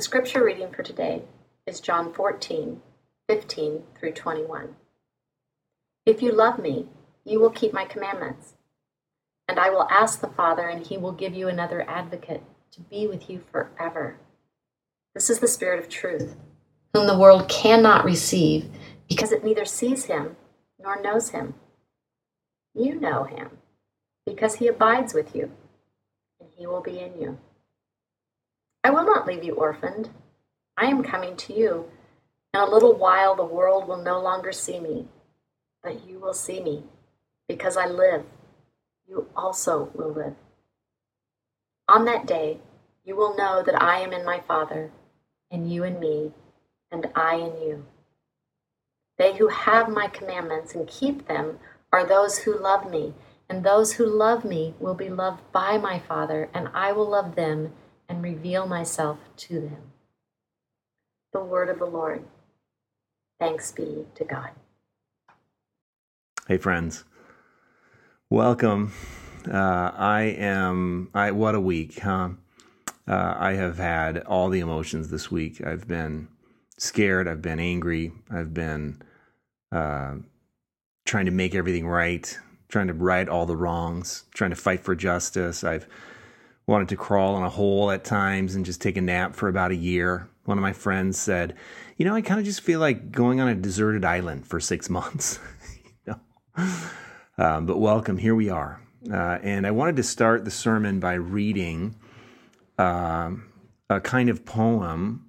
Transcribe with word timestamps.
The 0.00 0.04
scripture 0.04 0.42
reading 0.42 0.72
for 0.72 0.82
today 0.82 1.24
is 1.66 1.78
John 1.78 2.14
14, 2.14 2.80
15 3.28 3.82
through 3.98 4.12
21. 4.12 4.74
If 6.06 6.22
you 6.22 6.32
love 6.32 6.58
me, 6.58 6.86
you 7.22 7.38
will 7.38 7.50
keep 7.50 7.74
my 7.74 7.84
commandments. 7.84 8.54
And 9.46 9.58
I 9.58 9.68
will 9.68 9.86
ask 9.90 10.22
the 10.22 10.28
Father, 10.28 10.66
and 10.66 10.86
he 10.86 10.96
will 10.96 11.12
give 11.12 11.34
you 11.34 11.48
another 11.48 11.82
advocate 11.86 12.42
to 12.72 12.80
be 12.80 13.06
with 13.06 13.28
you 13.28 13.42
forever. 13.52 14.16
This 15.14 15.28
is 15.28 15.40
the 15.40 15.46
Spirit 15.46 15.80
of 15.80 15.90
truth, 15.90 16.34
whom 16.94 17.06
the 17.06 17.18
world 17.18 17.50
cannot 17.50 18.06
receive 18.06 18.70
because 19.06 19.32
it 19.32 19.44
neither 19.44 19.66
sees 19.66 20.06
him 20.06 20.34
nor 20.82 21.02
knows 21.02 21.28
him. 21.28 21.52
You 22.72 22.98
know 22.98 23.24
him 23.24 23.50
because 24.24 24.54
he 24.54 24.66
abides 24.66 25.12
with 25.12 25.36
you, 25.36 25.52
and 26.40 26.48
he 26.56 26.66
will 26.66 26.80
be 26.80 27.00
in 27.00 27.20
you. 27.20 27.38
I 28.82 28.90
will 28.90 29.04
not 29.04 29.26
leave 29.26 29.44
you 29.44 29.54
orphaned. 29.54 30.10
I 30.76 30.86
am 30.86 31.02
coming 31.02 31.36
to 31.36 31.52
you. 31.52 31.90
In 32.54 32.60
a 32.60 32.66
little 32.66 32.94
while, 32.94 33.36
the 33.36 33.44
world 33.44 33.86
will 33.86 34.02
no 34.02 34.20
longer 34.20 34.52
see 34.52 34.80
me, 34.80 35.06
but 35.82 36.08
you 36.08 36.18
will 36.18 36.34
see 36.34 36.62
me. 36.62 36.84
Because 37.46 37.76
I 37.76 37.86
live, 37.86 38.24
you 39.06 39.26
also 39.36 39.90
will 39.94 40.12
live. 40.12 40.34
On 41.88 42.04
that 42.06 42.26
day, 42.26 42.58
you 43.04 43.16
will 43.16 43.36
know 43.36 43.62
that 43.62 43.80
I 43.80 44.00
am 44.00 44.12
in 44.12 44.24
my 44.24 44.40
Father, 44.40 44.90
and 45.50 45.70
you 45.70 45.84
in 45.84 46.00
me, 46.00 46.32
and 46.90 47.08
I 47.14 47.34
in 47.34 47.60
you. 47.60 47.86
They 49.18 49.36
who 49.36 49.48
have 49.48 49.88
my 49.88 50.06
commandments 50.06 50.74
and 50.74 50.88
keep 50.88 51.28
them 51.28 51.58
are 51.92 52.06
those 52.06 52.38
who 52.38 52.58
love 52.58 52.90
me, 52.90 53.14
and 53.48 53.62
those 53.62 53.92
who 53.92 54.06
love 54.06 54.44
me 54.44 54.74
will 54.78 54.94
be 54.94 55.08
loved 55.08 55.42
by 55.52 55.76
my 55.76 55.98
Father, 55.98 56.48
and 56.54 56.68
I 56.72 56.92
will 56.92 57.10
love 57.10 57.34
them 57.34 57.72
and 58.10 58.22
reveal 58.24 58.66
myself 58.66 59.18
to 59.36 59.60
them. 59.60 59.92
The 61.32 61.40
word 61.40 61.68
of 61.68 61.78
the 61.78 61.86
Lord. 61.86 62.24
Thanks 63.38 63.70
be 63.70 64.04
to 64.16 64.24
God. 64.24 64.50
Hey, 66.48 66.58
friends. 66.58 67.04
Welcome. 68.28 68.92
Uh, 69.48 69.92
I 69.94 70.22
am. 70.36 71.08
I 71.14 71.30
what 71.30 71.54
a 71.54 71.60
week, 71.60 72.00
huh? 72.00 72.30
Uh, 73.08 73.34
I 73.38 73.52
have 73.52 73.78
had 73.78 74.18
all 74.18 74.48
the 74.48 74.60
emotions 74.60 75.08
this 75.10 75.30
week. 75.30 75.64
I've 75.64 75.86
been 75.86 76.28
scared. 76.78 77.28
I've 77.28 77.42
been 77.42 77.60
angry. 77.60 78.12
I've 78.30 78.52
been 78.52 79.00
uh, 79.70 80.16
trying 81.06 81.26
to 81.26 81.30
make 81.32 81.54
everything 81.54 81.86
right, 81.86 82.36
trying 82.68 82.88
to 82.88 82.94
right 82.94 83.28
all 83.28 83.46
the 83.46 83.56
wrongs, 83.56 84.24
trying 84.34 84.50
to 84.50 84.56
fight 84.56 84.80
for 84.80 84.96
justice. 84.96 85.62
I've 85.62 85.86
wanted 86.70 86.88
to 86.88 86.96
crawl 86.96 87.36
in 87.36 87.42
a 87.42 87.50
hole 87.50 87.90
at 87.90 88.04
times 88.04 88.54
and 88.54 88.64
just 88.64 88.80
take 88.80 88.96
a 88.96 89.00
nap 89.00 89.34
for 89.34 89.48
about 89.48 89.72
a 89.72 89.76
year. 89.76 90.30
One 90.44 90.56
of 90.56 90.62
my 90.62 90.72
friends 90.72 91.18
said, 91.18 91.56
"You 91.96 92.06
know, 92.06 92.14
I 92.14 92.22
kind 92.22 92.38
of 92.38 92.46
just 92.46 92.60
feel 92.60 92.78
like 92.78 93.10
going 93.10 93.40
on 93.40 93.48
a 93.48 93.56
deserted 93.56 94.04
island 94.04 94.46
for 94.46 94.60
six 94.60 94.88
months." 94.98 95.40
you 95.84 95.92
know? 96.06 96.70
um, 97.36 97.66
but 97.66 97.78
welcome, 97.78 98.16
here 98.16 98.36
we 98.36 98.48
are, 98.50 98.80
uh, 99.12 99.38
and 99.42 99.66
I 99.66 99.72
wanted 99.72 99.96
to 99.96 100.04
start 100.04 100.44
the 100.44 100.50
sermon 100.50 101.00
by 101.00 101.14
reading 101.14 101.96
um 102.78 103.50
a 103.90 104.00
kind 104.00 104.30
of 104.30 104.46
poem 104.46 105.26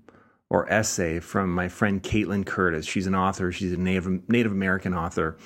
or 0.47 0.72
essay 0.72 1.19
from 1.19 1.51
my 1.51 1.68
friend 1.68 2.03
Kaitlin 2.03 2.46
Curtice. 2.46 2.85
She's 2.85 3.07
an 3.07 3.16
author. 3.16 3.51
She's 3.51 3.74
a 3.74 3.78
Native 3.78 4.30
Native 4.30 4.51
American 4.51 4.94
author, 4.94 5.38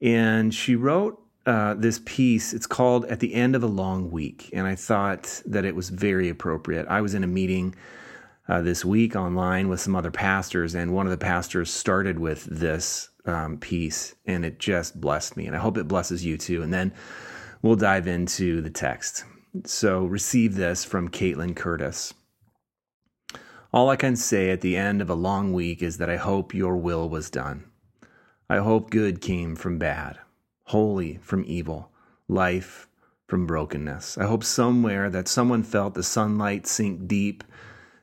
and 0.00 0.54
she 0.54 0.76
wrote 0.76 1.19
uh, 1.46 1.74
this 1.74 2.00
piece. 2.04 2.52
It's 2.52 2.66
called 2.66 3.04
"At 3.06 3.20
the 3.20 3.34
End 3.34 3.54
of 3.56 3.62
a 3.62 3.68
Long 3.68 4.10
Week," 4.10 4.50
and 4.52 4.66
I 4.66 4.74
thought 4.74 5.42
that 5.46 5.64
it 5.64 5.74
was 5.74 5.88
very 5.88 6.28
appropriate. 6.28 6.86
I 6.88 7.00
was 7.00 7.14
in 7.14 7.24
a 7.24 7.28
meeting 7.28 7.74
uh, 8.48 8.62
this 8.62 8.84
week 8.84 9.14
online 9.14 9.68
with 9.68 9.80
some 9.80 9.94
other 9.94 10.10
pastors, 10.10 10.74
and 10.74 10.92
one 10.92 11.06
of 11.06 11.10
the 11.10 11.18
pastors 11.18 11.70
started 11.70 12.18
with 12.18 12.44
this 12.44 13.08
um, 13.24 13.58
piece, 13.58 14.14
and 14.26 14.44
it 14.44 14.58
just 14.58 15.00
blessed 15.00 15.36
me. 15.36 15.46
And 15.46 15.54
I 15.54 15.60
hope 15.60 15.78
it 15.78 15.88
blesses 15.88 16.24
you 16.24 16.36
too. 16.36 16.62
And 16.62 16.72
then 16.72 16.92
we'll 17.62 17.76
dive 17.76 18.06
into 18.06 18.60
the 18.60 18.70
text. 18.70 19.24
So 19.64 20.04
receive 20.04 20.54
this 20.54 20.84
from 20.84 21.08
Kaitlin 21.08 21.56
Curtice. 21.56 22.14
All 23.72 23.88
I 23.88 23.96
can 23.96 24.16
say 24.16 24.50
at 24.50 24.62
the 24.62 24.76
end 24.76 25.00
of 25.00 25.10
a 25.10 25.14
long 25.14 25.52
week 25.52 25.82
is 25.82 25.98
that 25.98 26.10
I 26.10 26.16
hope 26.16 26.54
your 26.54 26.76
will 26.76 27.08
was 27.08 27.30
done. 27.30 27.64
I 28.48 28.56
hope 28.56 28.90
good 28.90 29.20
came 29.20 29.54
from 29.54 29.78
bad, 29.78 30.18
holy 30.70 31.18
from 31.20 31.44
evil, 31.48 31.90
life 32.28 32.86
from 33.26 33.44
brokenness. 33.44 34.16
I 34.16 34.24
hope 34.24 34.44
somewhere 34.44 35.10
that 35.10 35.26
someone 35.26 35.64
felt 35.64 35.94
the 35.94 36.02
sunlight 36.04 36.64
sink 36.64 37.08
deep 37.08 37.42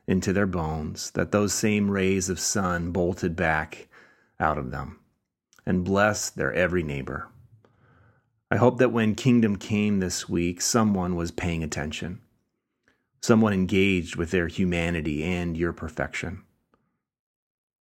into 0.06 0.34
their 0.34 0.46
bones, 0.46 1.10
that 1.12 1.32
those 1.32 1.54
same 1.54 1.90
rays 1.90 2.28
of 2.28 2.38
sun 2.38 2.92
bolted 2.92 3.34
back 3.34 3.88
out 4.38 4.58
of 4.58 4.70
them 4.70 4.98
and 5.64 5.84
blessed 5.84 6.36
their 6.36 6.52
every 6.52 6.82
neighbor. 6.82 7.28
I 8.50 8.56
hope 8.56 8.76
that 8.78 8.92
when 8.92 9.14
kingdom 9.14 9.56
came 9.56 10.00
this 10.00 10.28
week, 10.28 10.60
someone 10.60 11.16
was 11.16 11.30
paying 11.30 11.62
attention, 11.62 12.20
someone 13.22 13.54
engaged 13.54 14.16
with 14.16 14.30
their 14.30 14.48
humanity 14.48 15.24
and 15.24 15.56
your 15.56 15.72
perfection. 15.72 16.42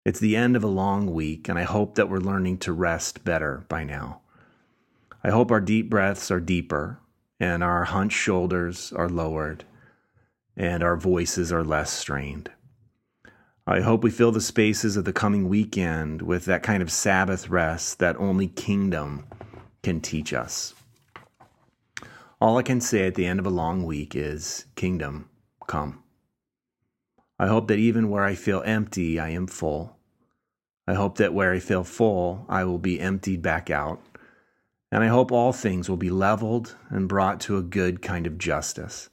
It's 0.05 0.21
the 0.21 0.37
end 0.37 0.57
of 0.57 0.65
a 0.65 0.67
long 0.67 1.15
week, 1.15 1.49
and 1.49 1.59
I 1.59 1.63
hope 1.63 1.95
that 1.95 2.11
we're 2.11 2.19
learning 2.19 2.59
to 2.59 2.73
rest 2.75 3.25
better 3.25 3.65
by 3.71 3.85
now. 3.85 4.21
I 5.25 5.31
hope 5.31 5.51
our 5.51 5.61
deep 5.61 5.89
breaths 5.89 6.31
are 6.31 6.41
deeper 6.41 7.01
and 7.41 7.65
our 7.65 7.85
hunched 7.85 8.19
shoulders 8.19 8.93
are 8.93 9.09
lowered 9.09 9.65
and 10.55 10.83
our 10.83 10.97
voices 10.97 11.51
are 11.51 11.65
less 11.65 11.91
strained. 11.91 12.51
I 13.67 13.81
hope 13.81 14.05
we 14.05 14.11
fill 14.11 14.33
the 14.33 14.43
spaces 14.43 14.99
of 14.99 15.07
the 15.07 15.13
coming 15.15 15.49
weekend 15.49 16.21
with 16.21 16.45
that 16.45 16.63
kind 16.63 16.83
of 16.83 16.93
Sabbath 16.93 17.49
rest 17.49 17.99
that 18.01 18.21
only 18.21 18.49
kingdom 18.49 19.27
can 19.83 20.03
teach 20.03 20.35
us. 20.35 20.75
All 22.39 22.59
I 22.59 22.63
can 22.63 22.83
say 22.83 23.07
at 23.07 23.15
the 23.15 23.25
end 23.25 23.41
of 23.41 23.47
a 23.47 23.51
long 23.51 23.85
week 23.85 24.15
is, 24.15 24.67
Kingdom, 24.77 25.31
come. 25.67 26.03
I 27.39 27.47
hope 27.47 27.69
that 27.69 27.79
even 27.79 28.11
where 28.11 28.25
I 28.25 28.35
feel 28.35 28.63
empty, 28.67 29.19
I 29.19 29.31
am 29.31 29.47
full. 29.47 29.97
I 30.87 30.93
hope 30.93 31.17
that 31.17 31.33
where 31.33 31.53
I 31.53 31.59
feel 31.59 31.85
full, 31.85 32.45
I 32.51 32.65
will 32.65 32.79
be 32.79 33.01
emptied 33.01 33.41
back 33.41 33.71
out. 33.71 34.03
And 34.95 35.03
I 35.03 35.09
hope 35.09 35.33
all 35.33 35.53
things 35.53 35.89
will 35.89 35.97
be 35.97 36.09
leveled 36.09 36.77
and 36.89 37.09
brought 37.09 37.41
to 37.41 37.57
a 37.57 37.63
good 37.63 38.01
kind 38.01 38.29
of 38.29 38.39
justice. 38.39 39.11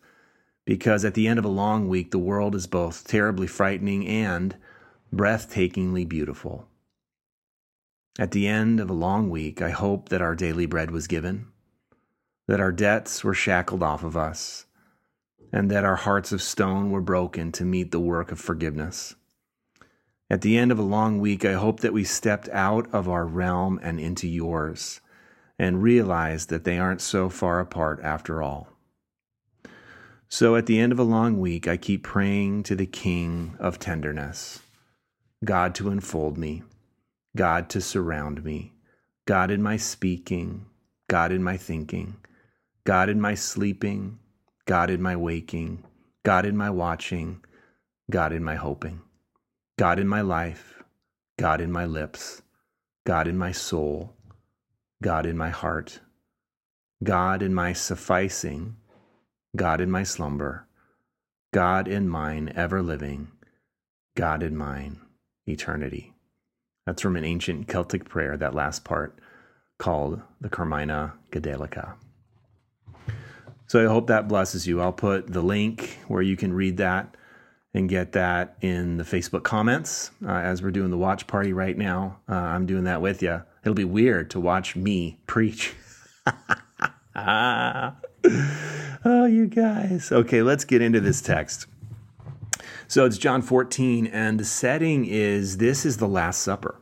Because 0.63 1.03
at 1.03 1.15
the 1.15 1.27
end 1.27 1.39
of 1.39 1.45
a 1.45 1.47
long 1.47 1.89
week, 1.89 2.11
the 2.11 2.19
world 2.19 2.53
is 2.53 2.67
both 2.67 3.07
terribly 3.07 3.47
frightening 3.47 4.05
and 4.05 4.55
breathtakingly 5.11 6.07
beautiful. 6.07 6.67
At 8.19 8.29
the 8.29 8.47
end 8.47 8.79
of 8.79 8.91
a 8.91 8.93
long 8.93 9.31
week, 9.31 9.59
I 9.59 9.71
hope 9.71 10.09
that 10.09 10.21
our 10.21 10.35
daily 10.35 10.67
bread 10.67 10.91
was 10.91 11.07
given, 11.07 11.47
that 12.47 12.59
our 12.59 12.71
debts 12.71 13.23
were 13.23 13.33
shackled 13.33 13.81
off 13.81 14.03
of 14.03 14.15
us, 14.15 14.67
and 15.51 15.71
that 15.71 15.83
our 15.83 15.95
hearts 15.95 16.31
of 16.31 16.43
stone 16.43 16.91
were 16.91 17.01
broken 17.01 17.51
to 17.53 17.65
meet 17.65 17.89
the 17.89 17.99
work 17.99 18.31
of 18.31 18.39
forgiveness. 18.39 19.15
At 20.29 20.41
the 20.41 20.59
end 20.59 20.71
of 20.71 20.77
a 20.77 20.83
long 20.83 21.17
week, 21.17 21.43
I 21.43 21.53
hope 21.53 21.79
that 21.79 21.91
we 21.91 22.03
stepped 22.03 22.49
out 22.49 22.87
of 22.93 23.09
our 23.09 23.25
realm 23.25 23.79
and 23.81 23.99
into 23.99 24.27
yours, 24.27 25.01
and 25.61 25.83
realize 25.83 26.47
that 26.47 26.63
they 26.63 26.79
aren't 26.79 27.01
so 27.01 27.29
far 27.29 27.59
apart 27.59 27.99
after 28.01 28.41
all. 28.41 28.67
So 30.27 30.55
at 30.55 30.65
the 30.65 30.79
end 30.79 30.91
of 30.91 30.97
a 30.97 31.03
long 31.03 31.39
week, 31.39 31.67
I 31.67 31.77
keep 31.77 32.01
praying 32.01 32.63
to 32.63 32.75
the 32.75 32.87
King 32.87 33.55
of 33.59 33.77
tenderness 33.77 34.61
God 35.45 35.75
to 35.75 35.89
enfold 35.89 36.35
me, 36.35 36.63
God 37.37 37.69
to 37.69 37.79
surround 37.79 38.43
me, 38.43 38.73
God 39.27 39.51
in 39.51 39.61
my 39.61 39.77
speaking, 39.77 40.65
God 41.07 41.31
in 41.31 41.43
my 41.43 41.57
thinking, 41.57 42.15
God 42.83 43.07
in 43.07 43.21
my 43.21 43.35
sleeping, 43.35 44.17
God 44.65 44.89
in 44.89 44.99
my 44.99 45.15
waking, 45.15 45.83
God 46.23 46.47
in 46.47 46.57
my 46.57 46.71
watching, 46.71 47.39
God 48.09 48.33
in 48.33 48.43
my 48.43 48.55
hoping, 48.55 49.01
God 49.77 49.99
in 49.99 50.07
my 50.07 50.21
life, 50.21 50.81
God 51.37 51.61
in 51.61 51.71
my 51.71 51.85
lips, 51.85 52.41
God 53.05 53.27
in 53.27 53.37
my 53.37 53.51
soul, 53.51 54.15
God 55.01 55.25
in 55.25 55.35
my 55.35 55.49
heart, 55.49 55.99
God 57.03 57.41
in 57.41 57.53
my 57.53 57.73
sufficing, 57.73 58.75
God 59.55 59.81
in 59.81 59.89
my 59.89 60.03
slumber, 60.03 60.67
God 61.51 61.87
in 61.87 62.07
mine 62.07 62.53
ever 62.55 62.83
living, 62.83 63.31
God 64.15 64.43
in 64.43 64.55
mine 64.55 65.01
eternity. 65.47 66.13
That's 66.85 67.01
from 67.01 67.15
an 67.15 67.25
ancient 67.25 67.67
Celtic 67.67 68.07
prayer, 68.07 68.37
that 68.37 68.53
last 68.53 68.83
part 68.83 69.17
called 69.79 70.21
the 70.39 70.49
Carmina 70.49 71.13
Gadelica. 71.31 71.93
So 73.65 73.83
I 73.83 73.87
hope 73.87 74.07
that 74.07 74.27
blesses 74.27 74.67
you. 74.67 74.81
I'll 74.81 74.93
put 74.93 75.27
the 75.27 75.41
link 75.41 75.97
where 76.07 76.21
you 76.21 76.37
can 76.37 76.53
read 76.53 76.77
that 76.77 77.15
and 77.73 77.89
get 77.89 78.11
that 78.11 78.57
in 78.61 78.97
the 78.97 79.03
Facebook 79.03 79.43
comments 79.43 80.11
uh, 80.25 80.31
as 80.31 80.61
we're 80.61 80.71
doing 80.71 80.91
the 80.91 80.97
watch 80.97 81.25
party 81.25 81.53
right 81.53 81.77
now. 81.77 82.19
Uh, 82.29 82.35
I'm 82.35 82.65
doing 82.65 82.83
that 82.83 83.01
with 83.01 83.23
you. 83.23 83.41
It'll 83.63 83.75
be 83.75 83.83
weird 83.83 84.31
to 84.31 84.39
watch 84.39 84.75
me 84.75 85.19
preach. 85.27 85.73
oh, 87.15 87.95
you 89.03 89.47
guys. 89.47 90.11
Okay, 90.11 90.41
let's 90.41 90.65
get 90.65 90.81
into 90.81 90.99
this 90.99 91.21
text. 91.21 91.67
So 92.87 93.05
it's 93.05 93.17
John 93.17 93.41
14, 93.41 94.07
and 94.07 94.39
the 94.39 94.45
setting 94.45 95.05
is 95.05 95.57
this 95.57 95.85
is 95.85 95.97
the 95.97 96.07
Last 96.07 96.41
Supper. 96.41 96.81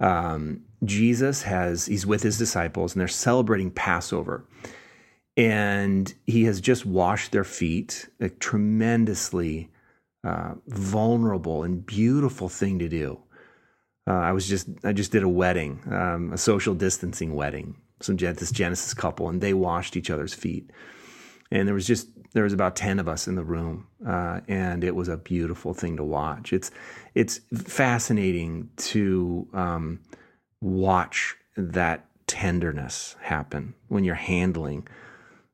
Um, 0.00 0.62
Jesus 0.84 1.42
has, 1.42 1.86
he's 1.86 2.06
with 2.06 2.22
his 2.22 2.38
disciples, 2.38 2.94
and 2.94 3.00
they're 3.00 3.08
celebrating 3.08 3.70
Passover. 3.70 4.44
And 5.36 6.12
he 6.26 6.44
has 6.44 6.60
just 6.60 6.86
washed 6.86 7.32
their 7.32 7.44
feet, 7.44 8.08
a 8.20 8.28
tremendously 8.28 9.70
uh, 10.24 10.54
vulnerable 10.66 11.62
and 11.62 11.84
beautiful 11.84 12.48
thing 12.48 12.78
to 12.78 12.88
do. 12.88 13.20
Uh, 14.08 14.12
I 14.12 14.32
was 14.32 14.48
just, 14.48 14.68
I 14.84 14.92
just 14.92 15.12
did 15.12 15.22
a 15.22 15.28
wedding, 15.28 15.82
um, 15.90 16.32
a 16.32 16.38
social 16.38 16.74
distancing 16.74 17.34
wedding, 17.34 17.76
some 18.00 18.16
this 18.16 18.50
Genesis 18.50 18.94
couple, 18.94 19.28
and 19.28 19.40
they 19.40 19.52
washed 19.52 19.96
each 19.96 20.08
other's 20.08 20.32
feet. 20.32 20.70
And 21.50 21.68
there 21.68 21.74
was 21.74 21.86
just 21.86 22.08
there 22.34 22.44
was 22.44 22.52
about 22.52 22.76
10 22.76 22.98
of 22.98 23.08
us 23.08 23.26
in 23.26 23.34
the 23.34 23.42
room 23.42 23.86
uh, 24.06 24.40
and 24.48 24.84
it 24.84 24.94
was 24.94 25.08
a 25.08 25.16
beautiful 25.16 25.74
thing 25.74 25.96
to 25.96 26.04
watch. 26.04 26.52
It's 26.52 26.70
it's 27.14 27.40
fascinating 27.54 28.70
to 28.76 29.48
um, 29.52 30.00
watch 30.60 31.36
that 31.56 32.06
tenderness 32.26 33.16
happen 33.20 33.74
when 33.88 34.04
you're 34.04 34.14
handling 34.14 34.86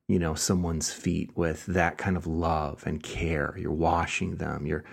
you 0.08 0.18
know 0.18 0.34
someone's 0.34 0.92
feet 0.92 1.30
with 1.36 1.64
that 1.66 1.96
kind 1.96 2.16
of 2.16 2.26
love 2.26 2.82
and 2.86 3.02
care. 3.02 3.54
You're 3.56 3.72
washing 3.72 4.36
them. 4.36 4.66
You're 4.66 4.84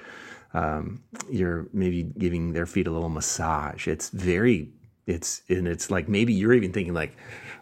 um, 0.54 1.04
you're 1.30 1.68
maybe 1.74 2.04
giving 2.04 2.54
their 2.54 2.66
feet 2.66 2.88
a 2.88 2.92
little 2.92 3.10
massage 3.10 3.88
it's 3.88 4.10
very 4.10 4.70
it's 5.08 5.42
and 5.50 5.68
it's 5.68 5.90
like 5.90 6.08
maybe 6.08 6.34
you're 6.34 6.54
even 6.54 6.72
thinking 6.72 6.94
like 6.94 7.16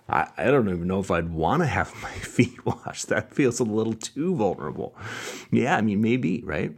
I, 0.09 0.27
I 0.37 0.45
don't 0.45 0.67
even 0.67 0.87
know 0.87 0.99
if 0.99 1.11
I'd 1.11 1.29
want 1.29 1.61
to 1.61 1.67
have 1.67 1.93
my 2.01 2.09
feet 2.09 2.65
washed. 2.65 3.07
That 3.09 3.33
feels 3.33 3.59
a 3.59 3.63
little 3.63 3.93
too 3.93 4.35
vulnerable. 4.35 4.95
Yeah, 5.51 5.77
I 5.77 5.81
mean, 5.81 6.01
maybe, 6.01 6.41
right? 6.43 6.73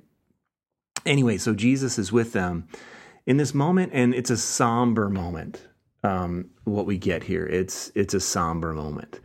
Anyway, 1.06 1.38
so 1.38 1.54
Jesus 1.54 1.98
is 1.98 2.12
with 2.12 2.34
them 2.34 2.68
in 3.25 3.38
this 3.38 3.54
moment, 3.54 3.92
and 3.94 4.13
it's 4.13 4.30
a 4.30 4.38
somber 4.38 5.10
moment. 5.10 5.68
Um, 6.04 6.50
what 6.63 6.86
we 6.86 6.98
get 6.98 7.24
here, 7.24 7.46
it's 7.46 7.92
it's 7.96 8.13
a 8.13 8.19
somber 8.19 8.74
moment 8.74 9.19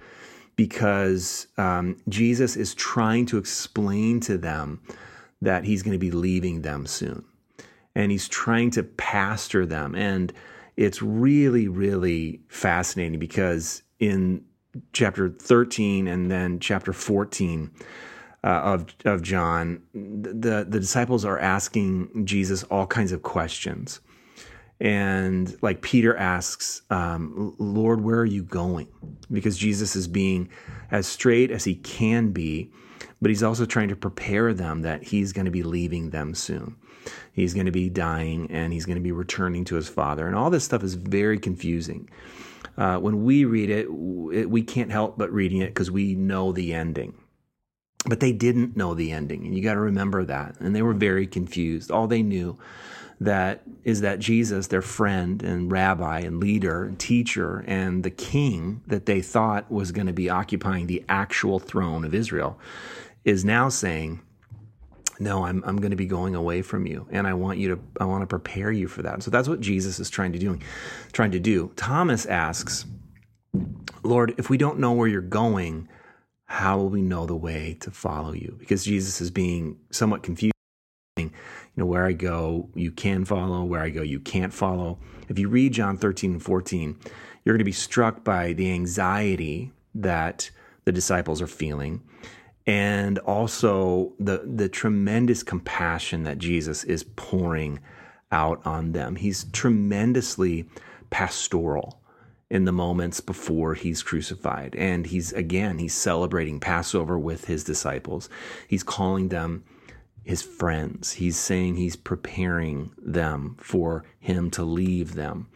because 0.57 1.47
um, 1.59 1.97
Jesus 2.09 2.57
is 2.57 2.75
trying 2.75 3.27
to 3.27 3.39
explain 3.39 4.21
to 4.21 4.39
them 4.39 4.81
that 5.43 5.65
he's 5.65 5.83
going 5.83 5.93
to 5.93 5.99
be 5.99 6.11
leaving 6.11 6.63
them 6.63 6.87
soon, 6.87 7.25
and 7.95 8.11
he's 8.11 8.29
trying 8.29 8.71
to 8.73 8.83
pastor 8.83 9.67
them, 9.67 9.95
and 9.95 10.33
it's 10.77 11.03
really 11.03 11.69
really 11.69 12.41
fascinating 12.49 13.19
because 13.19 13.83
in 13.99 14.45
chapter 14.93 15.31
13 15.31 16.07
and 16.07 16.31
then 16.31 16.61
chapter 16.61 16.93
14 16.93 17.71
uh, 18.45 18.47
of 18.47 18.87
of 19.05 19.23
John, 19.23 19.83
the 19.93 20.65
the 20.69 20.81
disciples 20.81 21.25
are 21.25 21.39
asking 21.39 22.25
Jesus 22.25 22.63
all 22.65 22.87
kinds 22.87 23.13
of 23.13 23.23
questions, 23.23 24.01
and 24.81 25.57
like 25.63 25.83
Peter 25.83 26.17
asks, 26.17 26.83
um, 26.91 27.55
"Lord, 27.59 28.01
where 28.03 28.19
are 28.19 28.25
you 28.27 28.43
going?" 28.43 28.89
Because 29.31 29.57
Jesus 29.57 29.97
is 29.97 30.09
being 30.09 30.49
as 30.91 31.07
straight 31.07 31.51
as 31.51 31.65
he 31.65 31.75
can 31.75 32.31
be, 32.31 32.71
but 33.21 33.31
he's 33.31 33.43
also 33.43 33.67
trying 33.67 33.89
to 33.89 33.97
prepare 33.97 34.55
them 34.55 34.83
that 34.83 35.03
he's 35.03 35.33
going 35.33 35.47
to 35.47 35.51
be 35.51 35.63
leaving 35.63 36.11
them 36.11 36.35
soon. 36.35 36.77
He's 37.33 37.55
going 37.55 37.67
to 37.67 37.73
be 37.73 37.89
dying 37.89 38.51
and 38.51 38.73
he's 38.73 38.87
going 38.87 38.99
to 38.99 39.03
be 39.03 39.13
returning 39.13 39.65
to 39.67 39.77
his 39.77 39.89
Father, 39.89 40.27
and 40.27 40.37
all 40.37 40.51
this 40.51 40.65
stuff 40.65 40.83
is 40.83 40.95
very 40.95 41.39
confusing 41.39 42.09
uh, 42.79 42.99
when 42.99 43.25
we 43.25 43.45
read 43.45 43.71
it, 43.71 43.93
we 43.93 44.63
can't 44.63 44.91
help 44.91 45.17
but 45.17 45.33
reading 45.33 45.61
it 45.61 45.69
because 45.69 45.91
we 45.91 46.15
know 46.15 46.53
the 46.53 46.75
ending. 46.75 47.15
But 48.07 48.21
they 48.21 48.33
didn't 48.33 48.77
know 48.77 48.95
the 48.95 49.11
ending, 49.11 49.47
and 49.47 49.57
you 49.57 49.63
got 49.63 49.75
to 49.75 49.81
remember 49.81 50.25
that. 50.25 50.57
And 50.61 50.77
they 50.77 50.83
were 50.83 50.93
very 50.95 51.27
confused. 51.27 51.91
All 51.91 52.07
they 52.07 52.23
knew 52.23 52.59
that 53.21 53.63
is 53.85 54.03
that 54.03 54.19
Jesus, 54.19 54.67
their 54.67 54.83
friend 54.83 55.43
and 55.43 55.71
rabbi 55.71 56.21
and 56.21 56.39
leader 56.39 56.85
and 56.85 56.99
teacher 56.99 57.65
and 57.67 58.05
the 58.05 58.11
king 58.11 58.83
that 58.87 59.07
they 59.07 59.23
thought 59.23 59.71
was 59.71 59.93
going 59.93 60.07
to 60.07 60.13
be 60.13 60.29
occupying 60.29 60.87
the 60.87 61.05
actual 61.09 61.59
throne 61.59 62.05
of 62.05 62.15
Israel, 62.15 62.59
is 63.25 63.45
now 63.45 63.69
saying, 63.69 64.21
no 65.19 65.45
i'm, 65.45 65.63
I'm 65.67 65.79
going 65.79 65.91
to 65.91 65.97
be 65.97 66.07
going 66.07 66.35
away 66.35 66.63
from 66.63 66.87
you 66.87 67.07
and 67.11 67.27
i 67.27 67.33
want 67.33 67.59
you 67.59 67.75
to 67.75 67.81
i 67.99 68.05
want 68.05 68.23
to 68.23 68.27
prepare 68.27 68.71
you 68.71 68.89
for 68.89 69.03
that. 69.03 69.23
So 69.23 69.31
that's 69.31 69.49
what 69.49 69.61
jesus 69.61 69.99
is 69.99 70.11
trying 70.11 70.33
to 70.33 70.39
do 70.39 70.59
trying 71.13 71.31
to 71.33 71.41
do. 71.41 71.73
Thomas 71.77 72.27
asks 72.27 72.85
lord 74.03 74.35
if 74.39 74.51
we 74.51 74.59
don't 74.59 74.79
know 74.79 74.93
where 74.93 75.09
you're 75.09 75.23
going 75.23 75.89
how 76.45 76.77
will 76.77 76.91
we 76.91 77.03
know 77.03 77.27
the 77.27 77.35
way 77.35 77.77
to 77.81 77.91
follow 77.91 78.33
you? 78.33 78.57
Because 78.59 78.85
jesus 78.85 79.21
is 79.21 79.31
being 79.31 79.79
somewhat 79.91 80.23
confused 80.23 80.53
you 81.77 81.83
know 81.83 81.87
where 81.87 82.07
i 82.07 82.13
go 82.13 82.69
you 82.75 82.91
can 82.91 83.25
follow 83.25 83.63
where 83.65 83.83
i 83.83 83.91
go 83.91 84.03
you 84.03 84.19
can't 84.19 84.55
follow 84.55 84.99
if 85.29 85.39
you 85.39 85.49
read 85.49 85.73
john 85.73 85.97
13 85.97 86.33
and 86.33 86.43
14 86.43 86.99
you're 87.45 87.55
going 87.55 87.59
to 87.59 87.65
be 87.65 87.73
struck 87.73 88.25
by 88.25 88.53
the 88.55 88.73
anxiety 88.73 89.73
that 89.95 90.51
the 90.85 90.93
disciples 90.93 91.41
are 91.41 91.47
feeling 91.47 92.03
and 92.67 93.19
also 93.21 94.13
the 94.19 94.43
the 94.45 94.69
tremendous 94.69 95.43
compassion 95.43 96.25
that 96.25 96.39
Jesus 96.39 96.83
is 96.85 97.05
pouring 97.15 97.79
out 98.33 98.61
on 98.67 98.93
them. 98.93 99.17
He's 99.17 99.45
tremendously 99.53 100.69
pastoral 101.11 102.01
in 102.51 102.65
the 102.65 102.73
moments 102.73 103.21
before 103.21 103.75
he's 103.75 104.03
crucified. 104.03 104.75
And 104.77 105.07
he's 105.07 105.33
again, 105.33 105.79
he's 105.79 105.95
celebrating 105.95 106.59
Passover 106.59 107.19
with 107.19 107.45
his 107.45 107.63
disciples. 107.63 108.29
He's 108.67 108.83
calling 108.83 109.29
them 109.29 109.65
his 110.27 110.43
friends. 110.43 111.13
He's 111.13 111.37
saying 111.37 111.77
he's 111.77 111.95
preparing 111.95 112.91
them 112.99 113.57
for 113.61 114.05
him 114.19 114.51
to 114.51 114.65
leave 114.65 115.15
them. 115.15 115.47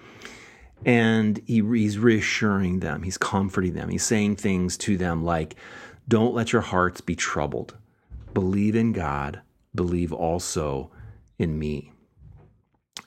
And 0.86 1.42
he, 1.44 1.60
he's 1.60 1.98
reassuring 1.98 2.78
them, 2.78 3.02
he's 3.02 3.18
comforting 3.18 3.74
them, 3.74 3.90
he's 3.90 4.04
saying 4.04 4.36
things 4.36 4.78
to 4.78 4.96
them 4.96 5.24
like, 5.24 5.56
don't 6.08 6.34
let 6.34 6.52
your 6.52 6.62
hearts 6.62 7.00
be 7.00 7.16
troubled. 7.16 7.76
Believe 8.32 8.76
in 8.76 8.92
God, 8.92 9.42
believe 9.74 10.12
also 10.12 10.90
in 11.36 11.58
me. 11.58 11.92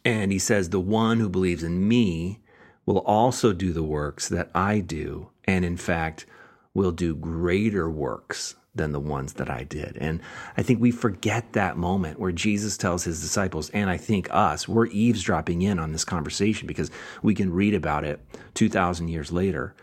And 0.03 0.33
he 0.33 0.39
says, 0.39 0.69
The 0.69 0.81
one 0.81 1.19
who 1.19 1.29
believes 1.29 1.63
in 1.63 1.87
me 1.87 2.41
will 2.85 2.99
also 2.99 3.53
do 3.53 3.71
the 3.71 3.83
works 3.83 4.27
that 4.27 4.51
I 4.53 4.79
do, 4.79 5.29
and 5.45 5.63
in 5.63 5.77
fact, 5.77 6.25
will 6.73 6.91
do 6.91 7.15
greater 7.15 7.89
works 7.89 8.55
than 8.75 8.91
the 8.91 8.99
ones 8.99 9.33
that 9.33 9.49
I 9.49 9.63
did. 9.63 9.97
And 9.97 10.19
I 10.57 10.63
think 10.63 10.81
we 10.81 10.91
forget 10.91 11.53
that 11.53 11.77
moment 11.77 12.19
where 12.19 12.31
Jesus 12.31 12.75
tells 12.77 13.03
his 13.03 13.21
disciples, 13.21 13.69
and 13.69 13.89
I 13.89 13.97
think 13.97 14.27
us, 14.31 14.67
we're 14.67 14.87
eavesdropping 14.87 15.61
in 15.61 15.77
on 15.77 15.91
this 15.91 16.05
conversation 16.05 16.67
because 16.67 16.89
we 17.21 17.35
can 17.35 17.53
read 17.53 17.75
about 17.75 18.03
it 18.03 18.19
2,000 18.55 19.09
years 19.09 19.31
later 19.31 19.75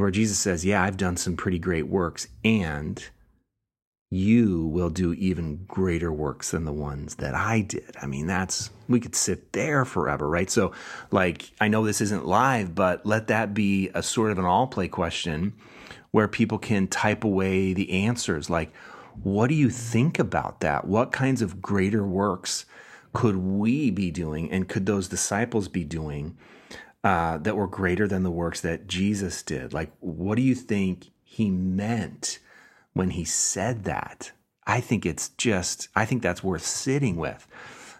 where 0.00 0.10
Jesus 0.10 0.38
says, 0.38 0.64
Yeah, 0.64 0.82
I've 0.82 0.96
done 0.96 1.16
some 1.16 1.36
pretty 1.36 1.58
great 1.58 1.88
works, 1.88 2.28
and 2.44 3.02
you 4.10 4.66
will 4.66 4.90
do 4.90 5.12
even 5.14 5.64
greater 5.66 6.12
works 6.12 6.52
than 6.52 6.64
the 6.64 6.72
ones 6.72 7.16
that 7.16 7.34
I 7.34 7.60
did. 7.60 7.96
I 8.00 8.06
mean, 8.06 8.26
that's, 8.26 8.70
we 8.88 9.00
could 9.00 9.16
sit 9.16 9.52
there 9.52 9.84
forever, 9.84 10.28
right? 10.28 10.48
So, 10.48 10.72
like, 11.10 11.50
I 11.60 11.68
know 11.68 11.84
this 11.84 12.00
isn't 12.00 12.26
live, 12.26 12.74
but 12.74 13.04
let 13.04 13.26
that 13.28 13.52
be 13.52 13.90
a 13.94 14.02
sort 14.02 14.30
of 14.30 14.38
an 14.38 14.44
all 14.44 14.68
play 14.68 14.88
question 14.88 15.54
where 16.10 16.28
people 16.28 16.58
can 16.58 16.86
type 16.88 17.24
away 17.24 17.72
the 17.72 17.90
answers. 17.92 18.48
Like, 18.50 18.74
what 19.22 19.48
do 19.48 19.54
you 19.54 19.70
think 19.70 20.18
about 20.18 20.60
that? 20.60 20.86
What 20.86 21.12
kinds 21.12 21.42
of 21.42 21.62
greater 21.62 22.06
works 22.06 22.66
could 23.12 23.36
we 23.36 23.90
be 23.90 24.10
doing 24.10 24.50
and 24.50 24.68
could 24.68 24.86
those 24.86 25.08
disciples 25.08 25.68
be 25.68 25.84
doing 25.84 26.36
uh, 27.02 27.38
that 27.38 27.56
were 27.56 27.66
greater 27.66 28.06
than 28.06 28.22
the 28.22 28.30
works 28.30 28.60
that 28.60 28.86
Jesus 28.86 29.42
did? 29.42 29.72
Like, 29.72 29.92
what 30.00 30.36
do 30.36 30.42
you 30.42 30.54
think 30.54 31.10
he 31.22 31.50
meant? 31.50 32.40
when 32.96 33.10
he 33.10 33.24
said 33.26 33.84
that. 33.84 34.32
I 34.66 34.80
think 34.80 35.04
it's 35.04 35.28
just, 35.28 35.88
I 35.94 36.06
think 36.06 36.22
that's 36.22 36.42
worth 36.42 36.64
sitting 36.64 37.16
with 37.16 37.46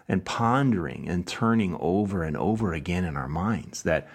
and 0.09 0.25
pondering 0.25 1.07
and 1.07 1.27
turning 1.27 1.77
over 1.79 2.23
and 2.23 2.35
over 2.35 2.73
again 2.73 3.05
in 3.05 3.15
our 3.15 3.27
minds 3.27 3.83
that 3.83 4.09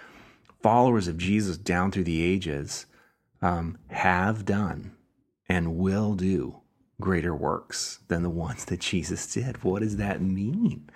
followers 0.61 1.07
of 1.07 1.19
Jesus 1.19 1.57
down 1.57 1.93
through 1.93 2.03
the 2.03 2.21
ages 2.21 2.87
um, 3.43 3.77
have 3.89 4.45
done 4.45 4.93
and 5.49 5.77
will 5.77 6.15
do 6.15 6.61
greater 7.01 7.35
works 7.35 7.99
than 8.09 8.23
the 8.23 8.31
ones 8.31 8.65
that 8.67 8.81
Jesus 8.81 9.27
did. 9.31 9.63
What 9.65 9.83
does 9.83 9.97
that 9.97 10.23
mean? 10.23 10.89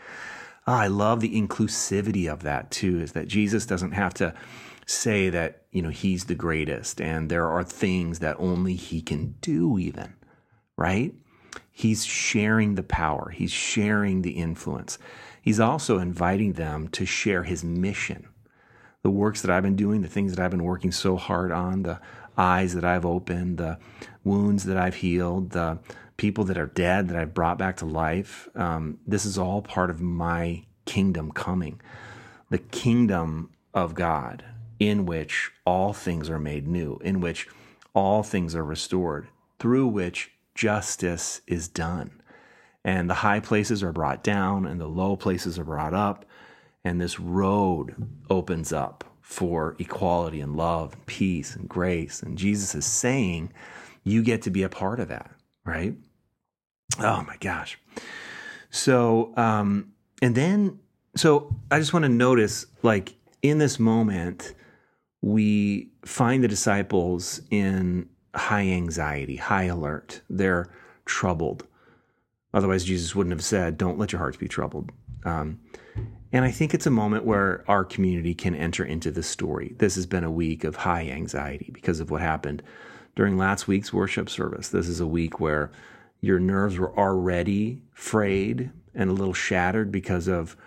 Oh, 0.67 0.73
I 0.73 0.87
love 0.87 1.21
the 1.21 1.41
inclusivity 1.41 2.33
of 2.33 2.43
that 2.45 2.71
too, 2.71 3.00
is 3.00 3.12
that 3.12 3.29
Jesus 3.29 3.67
doesn't 3.67 3.93
have 3.93 4.15
to 4.15 4.35
say 4.87 5.29
that, 5.31 5.65
you 5.73 5.83
know, 5.83 5.91
he's 5.91 6.25
the 6.25 6.35
greatest 6.35 7.00
and 7.00 7.29
there 7.29 7.49
are 7.49 7.65
things 7.65 8.21
that 8.21 8.37
only 8.38 8.75
he 8.75 9.03
can 9.03 9.35
do, 9.41 9.79
even, 9.79 10.15
right? 10.76 11.12
He's 11.71 12.05
sharing 12.05 12.76
the 12.76 12.83
power, 12.83 13.31
he's 13.31 13.53
sharing 13.53 14.23
the 14.23 14.33
influence. 14.33 14.99
He's 15.43 15.61
also 15.61 15.99
inviting 15.99 16.55
them 16.55 16.88
to 16.88 17.07
share 17.07 17.45
his 17.45 17.62
mission. 17.62 18.29
The 19.03 19.11
works 19.11 19.43
that 19.43 19.50
I've 19.50 19.62
been 19.62 19.76
doing, 19.76 20.03
the 20.03 20.09
things 20.09 20.35
that 20.35 20.45
I've 20.45 20.50
been 20.50 20.65
working 20.65 20.91
so 20.91 21.17
hard 21.17 21.53
on, 21.53 21.83
the 21.85 22.00
eyes 22.37 22.75
that 22.75 22.85
I've 22.85 23.07
opened, 23.07 23.59
the 23.59 23.78
wounds 24.25 24.64
that 24.64 24.76
I've 24.76 24.97
healed, 24.97 25.50
the 25.50 25.78
people 26.16 26.45
that 26.45 26.59
are 26.59 26.66
dead 26.66 27.09
that 27.09 27.16
I've 27.16 27.35
brought 27.35 27.59
back 27.59 27.76
to 27.78 27.87
life. 27.87 28.49
Um, 28.55 28.99
this 29.07 29.25
is 29.25 29.38
all 29.38 29.62
part 29.62 29.90
of 29.90 30.00
my 30.00 30.64
kingdom 30.85 31.31
coming. 31.31 31.81
The 32.50 32.59
kingdom 32.59 33.50
of 33.75 33.95
God 33.95 34.45
in 34.78 35.07
which 35.07 35.50
all 35.64 35.93
things 35.93 36.28
are 36.28 36.38
made 36.38 36.66
new, 36.66 36.99
in 37.02 37.21
which 37.21 37.49
all 37.95 38.23
things 38.23 38.55
are 38.55 38.64
restored, 38.64 39.28
through 39.59 39.88
which 39.88 40.33
justice 40.55 41.40
is 41.47 41.69
done. 41.69 42.11
And 42.85 43.11
the 43.11 43.14
high 43.14 43.40
places 43.40 43.83
are 43.83 43.93
brought 43.93 44.23
down, 44.23 44.66
and 44.66 44.81
the 44.81 44.87
low 44.87 45.16
places 45.16 45.59
are 45.59 45.64
brought 45.64 45.95
up, 45.95 46.25
and 46.85 47.00
this 47.00 47.19
road 47.19 47.97
opens 48.31 48.73
up 48.73 49.05
for 49.26 49.75
equality 49.80 50.40
and 50.40 50.56
love 50.56 50.92
and 50.92 51.04
peace 51.06 51.56
and 51.56 51.68
grace. 51.68 52.23
And 52.23 52.38
Jesus 52.38 52.76
is 52.76 52.87
saying, 52.87 53.52
you 54.04 54.23
get 54.23 54.42
to 54.42 54.50
be 54.50 54.62
a 54.62 54.68
part 54.68 55.00
of 55.00 55.09
that, 55.09 55.33
right? 55.64 55.97
Oh 57.00 57.25
my 57.26 57.37
gosh. 57.40 57.76
So, 58.71 59.35
um, 59.37 59.92
and 60.23 60.37
then, 60.37 60.78
so 61.16 61.52
I 61.73 61.80
just 61.80 61.92
want 61.92 62.04
to 62.04 62.09
notice, 62.09 62.66
like, 62.85 63.14
in 63.42 63.59
this 63.59 63.80
moment, 63.80 64.54
we 65.23 65.90
find 66.04 66.45
the 66.45 66.49
disciples 66.49 67.40
in 67.50 68.09
high 68.33 68.68
anxiety, 68.68 69.35
high 69.35 69.64
alert. 69.64 70.23
They're 70.30 70.71
troubled. 71.04 71.66
Otherwise, 72.54 72.85
Jesus 72.85 73.16
wouldn't 73.16 73.35
have 73.35 73.45
said, 73.45 73.76
Don't 73.76 73.99
let 73.99 74.12
your 74.12 74.21
hearts 74.21 74.37
be 74.37 74.47
troubled. 74.47 74.92
Um, 75.25 75.59
and 76.37 76.45
I 76.45 76.50
think 76.50 76.75
it's 76.75 76.85
a 76.85 76.90
moment 76.90 77.25
where 77.25 77.64
our 77.66 77.83
community 77.83 78.35
can 78.35 78.55
enter 78.55 78.85
into 78.85 79.11
the 79.11 79.23
story. 79.23 79.75
This 79.78 79.95
has 79.95 80.05
been 80.05 80.23
a 80.23 80.31
week 80.31 80.64
of 80.64 80.76
high 80.76 81.09
anxiety 81.09 81.71
because 81.73 81.99
of 81.99 82.11
what 82.11 82.21
happened 82.21 82.62
during 83.14 83.38
last 83.38 83.66
week's 83.66 83.90
worship 83.90 84.28
service. 84.28 84.69
This 84.69 84.87
is 84.87 85.00
a 85.00 85.07
week 85.07 85.40
where 85.40 85.71
your 86.21 86.38
nerves 86.38 86.76
were 86.76 86.95
already 86.95 87.81
frayed 87.95 88.71
and 88.95 89.09
a 89.09 89.14
little 89.14 89.33
shattered 89.33 89.90
because 89.90 90.28
of 90.28 90.59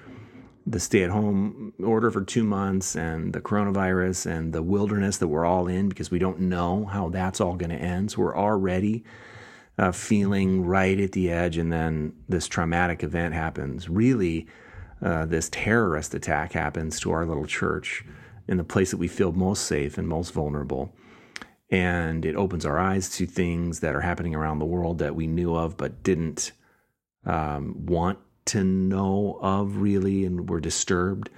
the 0.65 0.79
stay 0.79 1.03
at 1.03 1.11
home 1.11 1.71
order 1.83 2.09
for 2.09 2.23
two 2.23 2.43
months 2.43 2.95
and 2.95 3.31
the 3.31 3.39
coronavirus 3.39 4.25
and 4.25 4.53
the 4.53 4.63
wilderness 4.63 5.17
that 5.17 5.27
we're 5.27 5.45
all 5.45 5.67
in 5.67 5.87
because 5.87 6.09
we 6.09 6.17
don't 6.17 6.39
know 6.39 6.85
how 6.85 7.09
that's 7.09 7.39
all 7.39 7.53
going 7.53 7.69
to 7.69 7.75
end. 7.75 8.09
So 8.09 8.23
we're 8.23 8.35
already 8.35 9.03
uh, 9.77 9.91
feeling 9.91 10.65
right 10.65 10.99
at 10.99 11.11
the 11.11 11.29
edge, 11.29 11.57
and 11.57 11.71
then 11.71 12.13
this 12.27 12.47
traumatic 12.47 13.03
event 13.03 13.35
happens. 13.35 13.87
Really, 13.87 14.47
uh, 15.01 15.25
this 15.25 15.49
terrorist 15.49 16.13
attack 16.13 16.53
happens 16.53 16.99
to 16.99 17.11
our 17.11 17.25
little 17.25 17.45
church 17.45 18.03
in 18.47 18.57
the 18.57 18.63
place 18.63 18.91
that 18.91 18.97
we 18.97 19.07
feel 19.07 19.31
most 19.31 19.65
safe 19.65 19.97
and 19.97 20.07
most 20.07 20.33
vulnerable. 20.33 20.93
And 21.69 22.25
it 22.25 22.35
opens 22.35 22.65
our 22.65 22.79
eyes 22.79 23.09
to 23.17 23.25
things 23.25 23.79
that 23.81 23.95
are 23.95 24.01
happening 24.01 24.33
around 24.33 24.59
the 24.59 24.65
world 24.65 24.97
that 24.99 25.15
we 25.15 25.27
knew 25.27 25.55
of 25.55 25.77
but 25.77 26.03
didn't 26.03 26.51
um, 27.25 27.85
want 27.85 28.17
to 28.45 28.63
know 28.63 29.37
of 29.41 29.77
really 29.77 30.25
and 30.25 30.49
were 30.49 30.59
disturbed. 30.59 31.29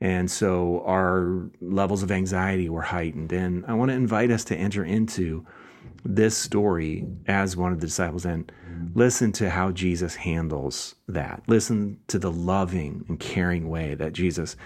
And 0.00 0.30
so 0.30 0.82
our 0.86 1.50
levels 1.60 2.02
of 2.02 2.12
anxiety 2.12 2.68
were 2.68 2.82
heightened. 2.82 3.32
And 3.32 3.64
I 3.66 3.74
want 3.74 3.90
to 3.90 3.94
invite 3.96 4.30
us 4.30 4.44
to 4.44 4.56
enter 4.56 4.84
into 4.84 5.44
this 6.04 6.36
story 6.36 7.06
as 7.26 7.56
one 7.56 7.72
of 7.72 7.80
the 7.80 7.86
disciples 7.86 8.24
and 8.24 8.50
listen 8.94 9.32
to 9.32 9.50
how 9.50 9.72
Jesus 9.72 10.14
handles 10.14 10.94
that. 11.08 11.42
Listen 11.46 11.98
to 12.08 12.18
the 12.18 12.30
loving 12.30 13.04
and 13.08 13.18
caring 13.18 13.68
way 13.68 13.94
that 13.94 14.12
Jesus 14.12 14.56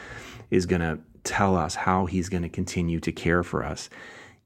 is 0.50 0.67
going 0.67 0.83
to 0.83 0.99
tell 1.25 1.57
us 1.57 1.75
how 1.75 2.07
he's 2.07 2.29
going 2.29 2.43
to 2.43 2.49
continue 2.49 3.00
to 3.00 3.12
care 3.12 3.43
for 3.43 3.65
us 3.65 3.91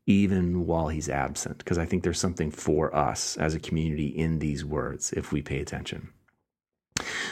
even 0.06 0.66
while 0.66 0.88
he's 0.88 1.08
absent. 1.08 1.58
Because 1.58 1.78
I 1.78 1.86
think 1.86 2.02
there's 2.02 2.20
something 2.20 2.50
for 2.50 2.94
us 2.94 3.36
as 3.38 3.54
a 3.54 3.60
community 3.60 4.08
in 4.08 4.38
these 4.38 4.64
words 4.64 5.12
if 5.12 5.32
we 5.32 5.42
pay 5.42 5.60
attention. 5.60 6.10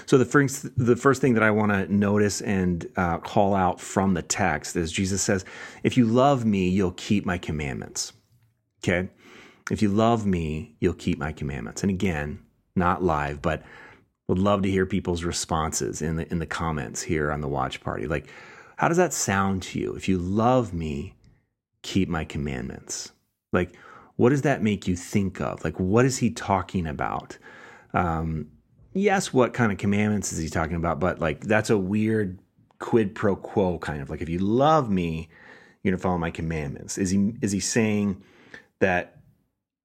So 0.06 0.18
the 0.18 0.24
first 0.24 0.66
the 0.76 0.96
first 0.96 1.20
thing 1.20 1.34
that 1.34 1.42
I 1.42 1.50
want 1.50 1.70
to 1.72 1.92
notice 1.92 2.40
and 2.40 2.86
uh, 2.96 3.18
call 3.18 3.54
out 3.54 3.80
from 3.80 4.14
the 4.14 4.22
text 4.22 4.74
is 4.74 4.90
Jesus 4.90 5.22
says, 5.22 5.44
"If 5.84 5.96
you 5.96 6.06
love 6.06 6.44
me, 6.44 6.68
you'll 6.68 6.92
keep 6.92 7.24
my 7.24 7.38
commandments." 7.38 8.12
Okay, 8.82 9.08
if 9.70 9.82
you 9.82 9.88
love 9.88 10.26
me, 10.26 10.74
you'll 10.80 10.94
keep 10.94 11.18
my 11.18 11.32
commandments. 11.32 11.82
And 11.82 11.90
again, 11.90 12.40
not 12.74 13.02
live, 13.02 13.42
but 13.42 13.62
would 14.28 14.38
love 14.38 14.62
to 14.62 14.70
hear 14.70 14.86
people's 14.86 15.24
responses 15.24 16.00
in 16.00 16.16
the 16.16 16.30
in 16.30 16.38
the 16.38 16.46
comments 16.46 17.02
here 17.02 17.30
on 17.30 17.40
the 17.40 17.48
watch 17.48 17.80
party. 17.82 18.06
Like, 18.06 18.28
how 18.76 18.88
does 18.88 18.96
that 18.96 19.12
sound 19.12 19.62
to 19.64 19.78
you? 19.78 19.94
If 19.94 20.08
you 20.08 20.18
love 20.18 20.72
me, 20.72 21.14
keep 21.82 22.08
my 22.08 22.24
commandments. 22.24 23.12
Like, 23.52 23.76
what 24.16 24.30
does 24.30 24.42
that 24.42 24.62
make 24.62 24.86
you 24.86 24.96
think 24.96 25.40
of? 25.40 25.64
Like, 25.64 25.78
what 25.78 26.04
is 26.04 26.18
he 26.18 26.30
talking 26.30 26.86
about? 26.86 27.36
Um, 27.92 28.48
yes, 28.94 29.32
what 29.32 29.52
kind 29.52 29.72
of 29.72 29.78
commandments 29.78 30.32
is 30.32 30.38
he 30.38 30.48
talking 30.48 30.76
about? 30.76 31.00
But 31.00 31.20
like 31.20 31.40
that's 31.40 31.70
a 31.70 31.78
weird 31.78 32.38
quid 32.78 33.14
pro 33.14 33.36
quo 33.36 33.78
kind 33.78 34.02
of 34.02 34.10
like 34.10 34.22
if 34.22 34.28
you 34.28 34.38
love 34.38 34.90
me, 34.90 35.28
you're 35.82 35.92
gonna 35.92 36.00
follow 36.00 36.18
my 36.18 36.30
commandments. 36.30 36.98
Is 36.98 37.10
he 37.10 37.34
is 37.40 37.52
he 37.52 37.60
saying 37.60 38.22
that 38.80 39.21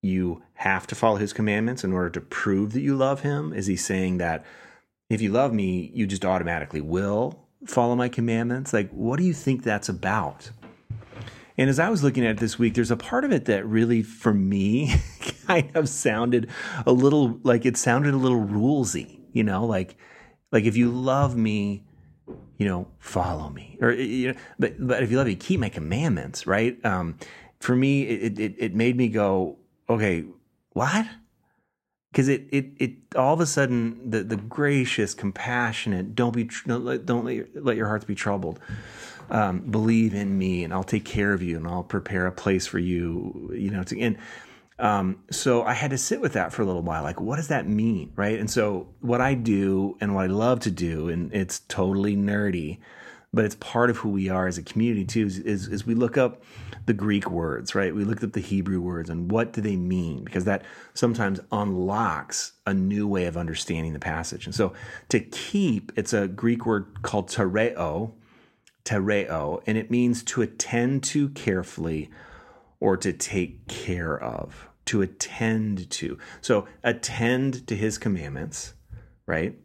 you 0.02 0.42
have 0.54 0.86
to 0.88 0.94
follow 0.94 1.16
his 1.16 1.32
commandments 1.32 1.84
in 1.84 1.92
order 1.92 2.10
to 2.10 2.20
prove 2.20 2.72
that 2.72 2.80
you 2.80 2.96
love 2.96 3.20
him? 3.20 3.52
Is 3.52 3.66
he 3.66 3.76
saying 3.76 4.18
that 4.18 4.44
if 5.10 5.20
you 5.20 5.30
love 5.30 5.52
me, 5.52 5.90
you 5.94 6.06
just 6.06 6.24
automatically 6.24 6.80
will 6.80 7.46
follow 7.66 7.96
my 7.96 8.08
commandments? 8.08 8.72
Like, 8.72 8.90
what 8.90 9.18
do 9.18 9.24
you 9.24 9.32
think 9.34 9.62
that's 9.62 9.88
about? 9.88 10.50
And 11.56 11.68
as 11.68 11.80
I 11.80 11.88
was 11.88 12.04
looking 12.04 12.24
at 12.24 12.32
it 12.32 12.38
this 12.38 12.58
week, 12.58 12.74
there's 12.74 12.92
a 12.92 12.96
part 12.96 13.24
of 13.24 13.32
it 13.32 13.46
that 13.46 13.66
really, 13.66 14.02
for 14.02 14.32
me, 14.32 14.94
kind 15.46 15.70
of 15.74 15.88
sounded 15.88 16.48
a 16.86 16.92
little 16.92 17.40
like 17.42 17.66
it 17.66 17.76
sounded 17.76 18.14
a 18.14 18.16
little 18.16 18.40
rulesy, 18.40 19.18
you 19.32 19.42
know, 19.42 19.66
like 19.66 19.96
like 20.52 20.64
if 20.64 20.76
you 20.76 20.90
love 20.90 21.36
me, 21.36 21.84
you 22.58 22.66
know, 22.66 22.86
follow 23.00 23.48
me, 23.48 23.76
or 23.80 23.90
you 23.90 24.28
know, 24.28 24.38
but 24.58 24.74
but 24.78 25.02
if 25.02 25.10
you 25.10 25.16
love 25.16 25.26
me, 25.26 25.34
keep 25.34 25.58
my 25.58 25.68
commandments, 25.68 26.46
right? 26.46 26.82
Um, 26.84 27.18
for 27.58 27.74
me, 27.74 28.02
it 28.02 28.38
it 28.38 28.54
it 28.58 28.74
made 28.76 28.96
me 28.96 29.08
go, 29.08 29.58
okay, 29.88 30.24
what? 30.72 31.06
Because 32.12 32.28
it 32.28 32.46
it 32.50 32.72
it 32.78 32.92
all 33.16 33.34
of 33.34 33.40
a 33.40 33.46
sudden 33.46 34.10
the 34.10 34.22
the 34.22 34.36
gracious, 34.36 35.14
compassionate, 35.14 36.14
don't 36.14 36.34
be 36.34 36.50
don't 36.66 36.84
let 36.84 37.06
don't 37.06 37.24
let 37.24 37.34
your, 37.34 37.46
let 37.54 37.76
your 37.76 37.88
hearts 37.88 38.04
be 38.04 38.14
troubled 38.14 38.60
um, 39.30 39.60
believe 39.60 40.14
in 40.14 40.38
me 40.38 40.64
and 40.64 40.72
I'll 40.72 40.84
take 40.84 41.04
care 41.04 41.32
of 41.32 41.42
you 41.42 41.56
and 41.56 41.66
I'll 41.66 41.82
prepare 41.82 42.26
a 42.26 42.32
place 42.32 42.66
for 42.66 42.78
you, 42.78 43.50
you 43.54 43.70
know, 43.70 43.82
to, 43.84 44.00
and, 44.00 44.16
um, 44.78 45.24
so 45.30 45.64
I 45.64 45.74
had 45.74 45.90
to 45.90 45.98
sit 45.98 46.20
with 46.20 46.34
that 46.34 46.52
for 46.52 46.62
a 46.62 46.64
little 46.64 46.82
while. 46.82 47.02
Like, 47.02 47.20
what 47.20 47.36
does 47.36 47.48
that 47.48 47.66
mean? 47.66 48.12
Right. 48.14 48.38
And 48.38 48.48
so 48.48 48.88
what 49.00 49.20
I 49.20 49.34
do 49.34 49.96
and 50.00 50.14
what 50.14 50.22
I 50.22 50.28
love 50.28 50.60
to 50.60 50.70
do, 50.70 51.08
and 51.08 51.32
it's 51.34 51.60
totally 51.60 52.16
nerdy, 52.16 52.78
but 53.32 53.44
it's 53.44 53.56
part 53.56 53.90
of 53.90 53.98
who 53.98 54.08
we 54.08 54.28
are 54.28 54.46
as 54.46 54.56
a 54.56 54.62
community 54.62 55.04
too. 55.04 55.26
Is, 55.26 55.38
is, 55.40 55.68
is 55.68 55.86
we 55.86 55.94
look 55.94 56.16
up 56.16 56.42
the 56.88 56.94
Greek 56.94 57.30
words, 57.30 57.74
right? 57.74 57.94
We 57.94 58.02
looked 58.02 58.24
up 58.24 58.32
the 58.32 58.40
Hebrew 58.40 58.80
words 58.80 59.10
and 59.10 59.30
what 59.30 59.52
do 59.52 59.60
they 59.60 59.76
mean? 59.76 60.24
Because 60.24 60.46
that 60.46 60.64
sometimes 60.94 61.38
unlocks 61.52 62.54
a 62.66 62.72
new 62.72 63.06
way 63.06 63.26
of 63.26 63.36
understanding 63.36 63.92
the 63.92 63.98
passage. 64.00 64.46
And 64.46 64.54
so 64.54 64.72
to 65.10 65.20
keep, 65.20 65.92
it's 65.96 66.14
a 66.14 66.26
Greek 66.26 66.64
word 66.64 67.02
called 67.02 67.28
tereo, 67.28 68.12
tereo, 68.84 69.62
and 69.66 69.76
it 69.76 69.90
means 69.90 70.22
to 70.24 70.40
attend 70.40 71.04
to 71.04 71.28
carefully 71.28 72.10
or 72.80 72.96
to 72.96 73.12
take 73.12 73.68
care 73.68 74.18
of, 74.18 74.68
to 74.86 75.02
attend 75.02 75.90
to. 75.90 76.16
So 76.40 76.66
attend 76.82 77.66
to 77.66 77.76
his 77.76 77.98
commandments, 77.98 78.72
right? 79.26 79.58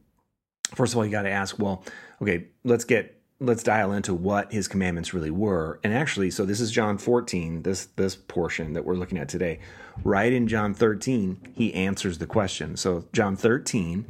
First 0.75 0.93
of 0.93 0.97
all, 0.97 1.05
you 1.05 1.11
got 1.11 1.21
to 1.21 1.31
ask, 1.31 1.57
well, 1.57 1.85
okay, 2.21 2.47
let's 2.65 2.83
get 2.83 3.22
let's 3.43 3.63
dial 3.63 3.91
into 3.91 4.13
what 4.13 4.51
his 4.51 4.67
commandments 4.67 5.13
really 5.13 5.31
were. 5.31 5.79
And 5.83 5.93
actually, 5.93 6.31
so 6.31 6.45
this 6.45 6.61
is 6.61 6.71
John 6.71 6.97
14, 6.97 7.63
this 7.63 7.85
this 7.97 8.15
portion 8.15 8.73
that 8.73 8.85
we're 8.85 8.95
looking 8.95 9.17
at 9.17 9.29
today. 9.29 9.59
Right 10.03 10.31
in 10.31 10.47
John 10.47 10.73
13, 10.73 11.53
he 11.53 11.73
answers 11.73 12.17
the 12.17 12.27
question. 12.27 12.77
So 12.77 13.05
John 13.13 13.35
13 13.35 14.05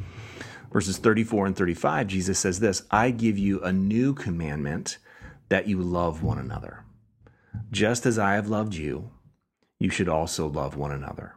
verses 0.74 0.98
34 0.98 1.46
and 1.46 1.56
35, 1.56 2.08
Jesus 2.08 2.40
says 2.40 2.60
this, 2.60 2.84
I 2.90 3.12
give 3.12 3.38
you 3.38 3.62
a 3.62 3.72
new 3.72 4.14
commandment 4.14 4.98
that 5.50 5.68
you 5.68 5.80
love 5.80 6.24
one 6.24 6.40
another. 6.40 6.84
Just 7.72 8.08
as 8.08 8.18
I 8.18 8.34
have 8.34 8.50
loved 8.50 8.74
you, 8.74 9.12
you 9.80 9.92
should 9.92 10.10
also 10.10 10.48
love 10.48 10.76
one 10.76 10.92
another. 10.92 11.36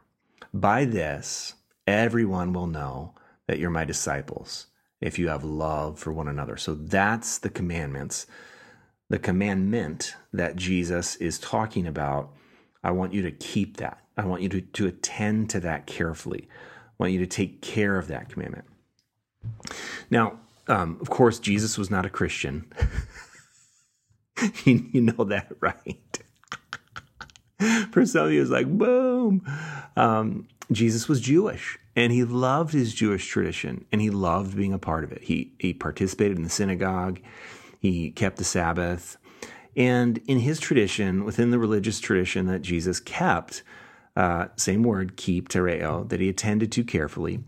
By 0.53 0.85
this, 0.85 1.53
everyone 1.85 2.51
will 2.51 2.65
know 2.65 3.13
that 3.45 3.59
you're 3.59 3.69
my 3.69 3.85
disciples 3.85 4.67
if 5.01 5.19
you 5.19 5.27
have 5.27 5.43
love 5.43 5.99
for 5.99 6.11
one 6.11 6.27
another. 6.27 6.57
So 6.57 6.73
that's 6.73 7.37
the 7.37 7.49
commandments, 7.49 8.25
the 9.09 9.19
commandment 9.19 10.15
that 10.33 10.55
Jesus 10.55 11.15
is 11.17 11.39
talking 11.39 11.85
about. 11.85 12.33
I 12.83 12.91
want 12.91 13.13
you 13.13 13.21
to 13.23 13.31
keep 13.31 13.77
that. 13.77 13.99
I 14.17 14.25
want 14.25 14.41
you 14.41 14.49
to, 14.49 14.61
to 14.61 14.87
attend 14.87 15.49
to 15.51 15.59
that 15.61 15.85
carefully. 15.85 16.47
I 16.49 17.03
want 17.03 17.13
you 17.13 17.19
to 17.19 17.27
take 17.27 17.61
care 17.61 17.97
of 17.97 18.07
that 18.07 18.29
commandment. 18.29 18.65
Now, 20.09 20.39
um, 20.67 20.97
of 20.99 21.09
course, 21.09 21.39
Jesus 21.39 21.77
was 21.77 21.91
not 21.91 22.05
a 22.05 22.09
Christian. 22.09 22.71
you, 24.65 24.89
you, 24.91 25.01
know 25.01 25.23
that, 25.25 25.51
right? 25.59 26.19
For 27.91 28.05
some 28.05 28.27
of 28.27 28.31
you, 28.31 28.41
it's 28.41 28.51
like, 28.51 28.67
boom. 28.67 29.43
Um, 29.95 30.47
Jesus 30.71 31.07
was 31.07 31.21
Jewish 31.21 31.79
and 31.95 32.11
he 32.11 32.23
loved 32.23 32.73
his 32.73 32.93
Jewish 32.93 33.27
tradition 33.27 33.85
and 33.91 34.01
he 34.01 34.09
loved 34.09 34.55
being 34.55 34.73
a 34.73 34.79
part 34.79 35.03
of 35.03 35.11
it. 35.11 35.23
He, 35.23 35.53
he 35.59 35.73
participated 35.73 36.37
in 36.37 36.43
the 36.43 36.49
synagogue, 36.49 37.19
he 37.79 38.11
kept 38.11 38.37
the 38.37 38.43
Sabbath. 38.43 39.17
And 39.75 40.19
in 40.27 40.39
his 40.39 40.59
tradition, 40.59 41.23
within 41.23 41.51
the 41.51 41.59
religious 41.59 41.99
tradition 41.99 42.47
that 42.47 42.63
Jesus 42.63 42.99
kept, 42.99 43.63
uh, 44.15 44.47
same 44.55 44.81
word, 44.81 45.15
keep, 45.15 45.49
tereo, 45.49 46.07
that 46.09 46.19
he 46.19 46.27
attended 46.27 46.71
to 46.71 46.83
carefully, 46.83 47.43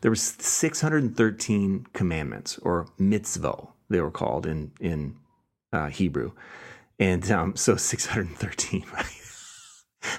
there 0.00 0.10
was 0.10 0.22
613 0.22 1.86
commandments, 1.92 2.58
or 2.58 2.86
mitzvot, 3.00 3.68
they 3.88 4.00
were 4.00 4.10
called 4.10 4.46
in, 4.46 4.70
in 4.80 5.16
uh, 5.72 5.88
Hebrew. 5.88 6.32
And 6.98 7.28
um, 7.30 7.56
so 7.56 7.76
613, 7.76 8.84
right? 8.92 9.23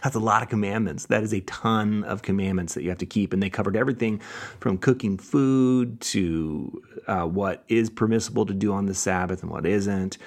That's 0.04 0.15
a 0.15 0.20
lot 0.20 0.44
of 0.44 0.50
commandments. 0.50 1.08
That 1.08 1.24
is 1.24 1.34
a 1.34 1.42
ton 1.42 2.04
of 2.04 2.22
commandments 2.22 2.74
that 2.74 2.84
you 2.84 2.89
have 2.89 2.98
to 3.00 3.06
keep. 3.06 3.34
And 3.34 3.42
they 3.42 3.50
covered 3.50 3.75
everything 3.75 4.20
from 4.60 4.77
cooking 4.77 5.18
food 5.18 6.00
to 6.01 6.82
uh, 7.08 7.24
what 7.24 7.63
is 7.68 7.89
permissible 7.89 8.46
to 8.46 8.54
do 8.54 8.74
on 8.74 8.86
the 8.86 8.94
Sabbath 8.94 9.42
and 9.42 9.51
what 9.51 9.65
isn't, 9.65 10.18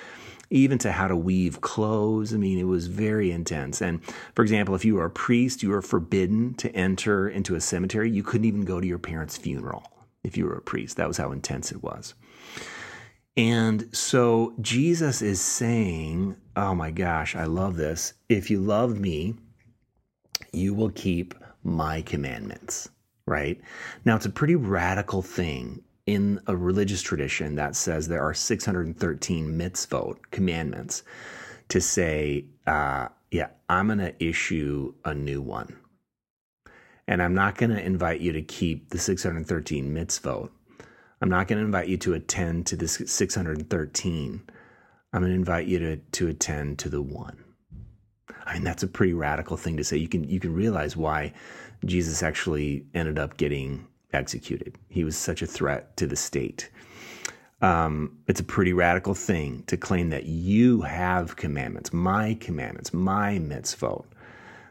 even 0.51 0.79
to 0.79 0.93
how 0.93 1.09
to 1.09 1.17
weave 1.17 1.61
clothes. 1.61 2.33
I 2.33 2.37
mean, 2.39 2.59
it 2.59 2.65
was 2.65 2.87
very 2.87 3.31
intense. 3.31 3.81
And 3.81 4.03
for 4.35 4.43
example, 4.43 4.75
if 4.75 4.85
you 4.85 4.95
were 4.95 5.05
a 5.05 5.11
priest, 5.11 5.63
you 5.63 5.71
were 5.71 5.83
forbidden 5.83 6.55
to 6.55 6.75
enter 6.75 7.29
into 7.29 7.55
a 7.55 7.61
cemetery. 7.61 8.11
You 8.11 8.23
couldn't 8.23 8.47
even 8.47 8.65
go 8.65 8.81
to 8.81 8.87
your 8.87 8.99
parents' 8.99 9.37
funeral 9.37 9.85
if 10.25 10.37
you 10.37 10.47
were 10.47 10.55
a 10.55 10.63
priest. 10.63 10.97
That 10.97 11.09
was 11.09 11.17
how 11.17 11.33
intense 11.33 11.73
it 11.73 11.83
was. 11.83 12.15
And 13.37 13.89
so 13.95 14.53
Jesus 14.61 15.23
is 15.23 15.41
saying, 15.41 16.37
Oh 16.57 16.75
my 16.75 16.91
gosh, 16.91 17.37
I 17.37 17.45
love 17.45 17.77
this. 17.77 18.15
If 18.29 18.51
you 18.51 18.61
love 18.61 18.99
me, 18.99 19.37
you 20.53 20.75
will 20.75 20.91
keep 20.91 21.35
my 21.65 22.03
commandments, 22.03 22.89
right? 23.27 23.61
Now, 24.05 24.17
it's 24.17 24.27
a 24.27 24.31
pretty 24.31 24.55
radical 24.55 25.23
thing 25.23 25.83
in 26.07 26.41
a 26.47 26.57
religious 26.57 27.03
tradition 27.03 27.55
that 27.57 27.77
says 27.77 28.09
there 28.09 28.23
are 28.23 28.33
613 28.33 29.59
mitzvot, 29.59 30.17
commandments, 30.31 31.03
to 31.69 31.81
say, 31.81 32.47
uh, 32.67 33.09
yeah, 33.31 33.49
I'm 33.69 33.89
going 33.89 33.99
to 33.99 34.25
issue 34.25 34.95
a 35.05 35.15
new 35.15 35.43
one. 35.43 35.77
And 37.07 37.23
I'm 37.23 37.35
not 37.35 37.57
going 37.57 37.71
to 37.71 37.85
invite 37.85 38.21
you 38.21 38.33
to 38.33 38.43
keep 38.43 38.91
the 38.91 38.99
613 38.99 39.95
mitzvot. 39.95 40.51
I'm 41.21 41.29
not 41.29 41.49
going 41.49 41.59
to 41.59 41.65
invite 41.65 41.89
you 41.89 41.97
to 41.99 42.15
attend 42.15 42.67
to 42.69 42.77
the 42.77 42.89
613. 42.89 44.43
I'm 45.13 45.21
going 45.21 45.33
to 45.33 45.37
invite 45.37 45.67
you 45.67 45.79
to, 45.79 45.97
to 45.97 46.29
attend 46.29 46.79
to 46.81 46.89
the 46.89 47.03
one. 47.03 47.45
I 48.47 48.55
mean, 48.55 48.65
that's 48.65 48.83
a 48.83 48.89
pretty 48.89 49.13
radical 49.13 49.57
thing 49.57 49.77
to 49.77 49.85
say. 49.85 49.97
You 49.97 50.09
can 50.09 50.29
you 50.29 50.41
can 50.41 50.55
realize 50.55 50.97
why 50.97 51.33
Jesus 51.85 52.23
actually 52.23 52.87
ended 52.95 53.19
up 53.19 53.37
getting 53.37 53.87
executed. 54.13 54.77
He 54.89 55.05
was 55.05 55.17
such 55.17 55.43
a 55.43 55.47
threat 55.47 55.97
to 55.99 56.07
the 56.07 56.17
state. 56.17 56.71
Um, 57.61 58.19
it's 58.29 58.41
a 58.41 58.45
pretty 58.45 58.73
radical 58.73 59.15
thing 59.15 59.65
to 59.67 59.77
claim 59.77 60.11
that 60.11 60.27
you 60.27 60.83
have 60.83 61.37
commandments, 61.37 61.93
my 61.93 62.35
commandments, 62.35 62.95
my 62.95 63.39
mitzvot. 63.39 64.05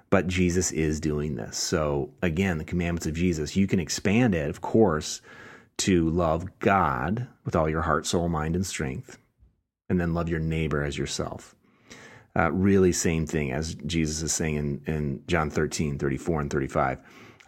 But 0.10 0.28
Jesus 0.28 0.72
is 0.72 1.02
doing 1.02 1.36
this. 1.36 1.58
So 1.58 2.12
again, 2.22 2.58
the 2.58 2.64
commandments 2.64 3.06
of 3.06 3.14
Jesus, 3.14 3.58
you 3.58 3.68
can 3.68 3.80
expand 3.80 4.34
it, 4.34 4.50
of 4.50 4.62
course, 4.62 5.22
to 5.80 6.10
love 6.10 6.60
God 6.60 7.28
with 7.44 7.58
all 7.58 7.70
your 7.70 7.82
heart, 7.82 8.06
soul, 8.06 8.30
mind, 8.30 8.56
and 8.56 8.66
strength, 8.66 9.18
and 9.90 10.00
then 10.00 10.14
love 10.14 10.30
your 10.30 10.40
neighbor 10.40 10.82
as 10.82 10.98
yourself 10.98 11.57
uh, 12.38 12.52
really 12.52 12.92
same 12.92 13.26
thing 13.26 13.52
as 13.52 13.76
Jesus 13.86 14.22
is 14.22 14.34
saying 14.34 14.56
in, 14.56 14.82
in 14.86 15.24
John 15.28 15.50
13, 15.50 15.98
34 15.98 16.42
and 16.42 16.52
35. 16.52 17.00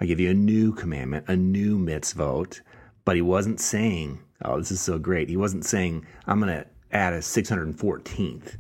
I 0.02 0.06
give 0.06 0.19
you 0.19 0.32
a 0.32 0.34
new 0.34 0.73
commandment, 0.73 1.25
a 1.28 1.36
new 1.36 1.78
mitzvot. 1.78 2.62
But 3.06 3.15
he 3.15 3.21
wasn't 3.21 3.60
saying, 3.60 4.19
oh, 4.45 4.60
this 4.60 4.71
is 4.71 4.82
so 4.82 4.99
great. 4.99 5.30
He 5.30 5.38
wasn't 5.38 5.65
saying, 5.65 6.06
I'm 6.28 6.39
going 6.39 6.54
to 6.54 6.67
add 6.91 7.13
a 7.13 7.19
614th. 7.19 8.58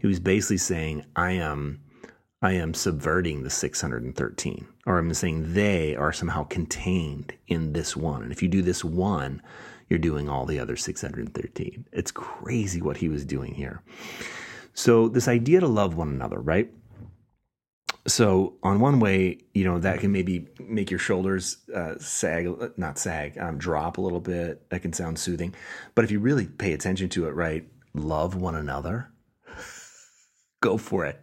He 0.00 0.06
was 0.06 0.20
basically 0.20 0.56
saying, 0.58 1.04
I 1.16 1.32
am, 1.32 1.80
I 2.42 2.52
am 2.52 2.72
subverting 2.74 3.42
the 3.42 3.50
613. 3.50 4.66
Or 4.86 4.98
I'm 4.98 5.12
saying 5.14 5.54
they 5.54 5.96
are 5.96 6.12
somehow 6.12 6.44
contained 6.44 7.34
in 7.48 7.72
this 7.72 7.96
one. 7.96 8.22
And 8.22 8.32
if 8.32 8.42
you 8.42 8.48
do 8.48 8.62
this 8.62 8.84
one, 8.84 9.42
you're 9.88 9.98
doing 9.98 10.28
all 10.28 10.46
the 10.46 10.58
other 10.58 10.76
613. 10.76 11.84
It's 11.92 12.10
crazy 12.10 12.80
what 12.80 12.96
he 12.96 13.08
was 13.08 13.24
doing 13.24 13.54
here. 13.54 13.82
So, 14.74 15.08
this 15.08 15.28
idea 15.28 15.60
to 15.60 15.66
love 15.66 15.94
one 15.94 16.08
another, 16.08 16.38
right? 16.38 16.70
So, 18.06 18.54
on 18.62 18.80
one 18.80 18.98
way, 18.98 19.38
you 19.52 19.64
know, 19.64 19.78
that 19.78 20.00
can 20.00 20.10
maybe 20.10 20.48
make 20.58 20.90
your 20.90 20.98
shoulders 20.98 21.58
uh, 21.74 21.94
sag, 21.98 22.48
not 22.76 22.98
sag, 22.98 23.38
um, 23.38 23.58
drop 23.58 23.98
a 23.98 24.00
little 24.00 24.20
bit. 24.20 24.68
That 24.70 24.82
can 24.82 24.92
sound 24.92 25.18
soothing. 25.18 25.54
But 25.94 26.04
if 26.04 26.10
you 26.10 26.18
really 26.18 26.46
pay 26.46 26.72
attention 26.72 27.08
to 27.10 27.26
it, 27.26 27.34
right, 27.34 27.68
love 27.94 28.34
one 28.34 28.54
another, 28.54 29.12
go 30.60 30.78
for 30.78 31.04
it. 31.04 31.20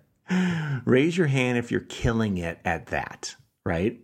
Raise 0.85 1.17
your 1.17 1.27
hand 1.27 1.57
if 1.57 1.71
you're 1.71 1.81
killing 1.81 2.37
it 2.37 2.59
at 2.65 2.87
that, 2.87 3.35
right? 3.65 3.99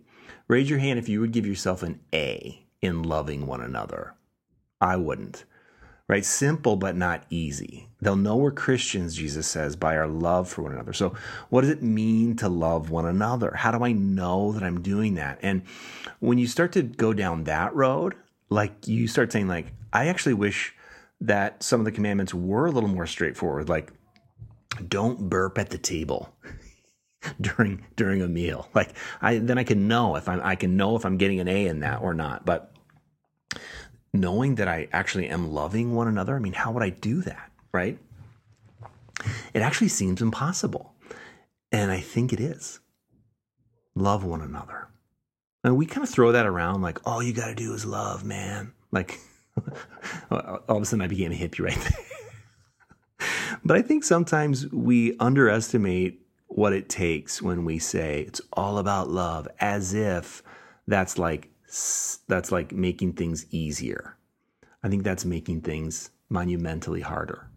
Raise 0.48 0.68
your 0.68 0.78
hand 0.78 0.98
if 0.98 1.08
you 1.08 1.20
would 1.20 1.32
give 1.32 1.46
yourself 1.46 1.82
an 1.82 2.00
A 2.12 2.66
in 2.80 3.02
loving 3.02 3.46
one 3.46 3.60
another. 3.60 4.14
I 4.80 4.96
wouldn't 4.96 5.44
right? 6.08 6.24
Simple, 6.24 6.76
but 6.76 6.96
not 6.96 7.24
easy. 7.30 7.88
They'll 8.00 8.16
know 8.16 8.36
we're 8.36 8.52
Christians, 8.52 9.16
Jesus 9.16 9.46
says, 9.46 9.76
by 9.76 9.96
our 9.96 10.06
love 10.06 10.48
for 10.48 10.62
one 10.62 10.72
another. 10.72 10.92
So, 10.92 11.14
what 11.48 11.62
does 11.62 11.70
it 11.70 11.82
mean 11.82 12.36
to 12.36 12.48
love 12.48 12.90
one 12.90 13.06
another? 13.06 13.52
How 13.56 13.70
do 13.70 13.82
I 13.84 13.92
know 13.92 14.52
that 14.52 14.62
I'm 14.62 14.82
doing 14.82 15.14
that? 15.14 15.38
And 15.42 15.62
when 16.20 16.38
you 16.38 16.46
start 16.46 16.72
to 16.72 16.82
go 16.82 17.14
down 17.14 17.44
that 17.44 17.74
road, 17.74 18.14
like 18.50 18.86
you 18.86 19.08
start 19.08 19.32
saying, 19.32 19.48
like, 19.48 19.72
I 19.92 20.08
actually 20.08 20.34
wish 20.34 20.74
that 21.22 21.62
some 21.62 21.80
of 21.80 21.86
the 21.86 21.92
commandments 21.92 22.34
were 22.34 22.66
a 22.66 22.70
little 22.70 22.90
more 22.90 23.06
straightforward, 23.06 23.68
like, 23.68 23.90
don't 24.88 25.30
burp 25.30 25.58
at 25.58 25.70
the 25.70 25.78
table. 25.78 26.34
during 27.40 27.82
during 27.96 28.20
a 28.20 28.28
meal 28.28 28.68
like 28.74 28.92
i 29.22 29.38
then 29.38 29.56
i 29.56 29.64
can 29.64 29.88
know 29.88 30.14
if 30.16 30.28
i'm 30.28 30.42
i 30.42 30.54
can 30.54 30.76
know 30.76 30.94
if 30.94 31.06
i'm 31.06 31.16
getting 31.16 31.40
an 31.40 31.48
a 31.48 31.66
in 31.68 31.80
that 31.80 32.02
or 32.02 32.12
not 32.12 32.44
but 32.44 32.73
knowing 34.14 34.54
that 34.54 34.68
I 34.68 34.88
actually 34.92 35.28
am 35.28 35.52
loving 35.52 35.94
one 35.94 36.08
another, 36.08 36.36
I 36.36 36.38
mean, 36.38 36.52
how 36.52 36.70
would 36.72 36.82
I 36.82 36.90
do 36.90 37.20
that, 37.22 37.50
right? 37.72 37.98
It 39.52 39.60
actually 39.60 39.88
seems 39.88 40.22
impossible. 40.22 40.94
And 41.72 41.90
I 41.90 42.00
think 42.00 42.32
it 42.32 42.40
is. 42.40 42.78
Love 43.96 44.24
one 44.24 44.40
another. 44.40 44.88
And 45.64 45.76
we 45.76 45.86
kind 45.86 46.06
of 46.06 46.10
throw 46.10 46.32
that 46.32 46.46
around 46.46 46.80
like, 46.82 47.04
all 47.06 47.22
you 47.22 47.32
got 47.32 47.48
to 47.48 47.54
do 47.54 47.74
is 47.74 47.84
love, 47.84 48.24
man. 48.24 48.72
Like, 48.92 49.18
all 50.30 50.62
of 50.68 50.82
a 50.82 50.84
sudden 50.84 51.02
I 51.02 51.08
became 51.08 51.32
a 51.32 51.34
hippie 51.34 51.60
right 51.60 51.76
there. 51.76 53.28
but 53.64 53.76
I 53.76 53.82
think 53.82 54.04
sometimes 54.04 54.70
we 54.70 55.16
underestimate 55.18 56.20
what 56.46 56.72
it 56.72 56.88
takes 56.88 57.42
when 57.42 57.64
we 57.64 57.80
say 57.80 58.20
it's 58.28 58.40
all 58.52 58.78
about 58.78 59.08
love 59.08 59.48
as 59.58 59.92
if 59.92 60.42
that's 60.86 61.18
like 61.18 61.50
that's 62.28 62.52
like 62.52 62.72
making 62.72 63.14
things 63.14 63.46
easier. 63.50 64.16
I 64.82 64.88
think 64.88 65.02
that's 65.02 65.24
making 65.24 65.62
things 65.62 66.10
monumentally 66.28 67.00
harder. 67.00 67.48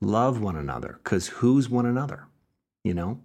Love 0.00 0.40
one 0.40 0.56
another 0.56 1.00
cuz 1.04 1.28
who's 1.28 1.68
one 1.68 1.86
another? 1.86 2.26
You 2.82 2.94
know? 2.94 3.20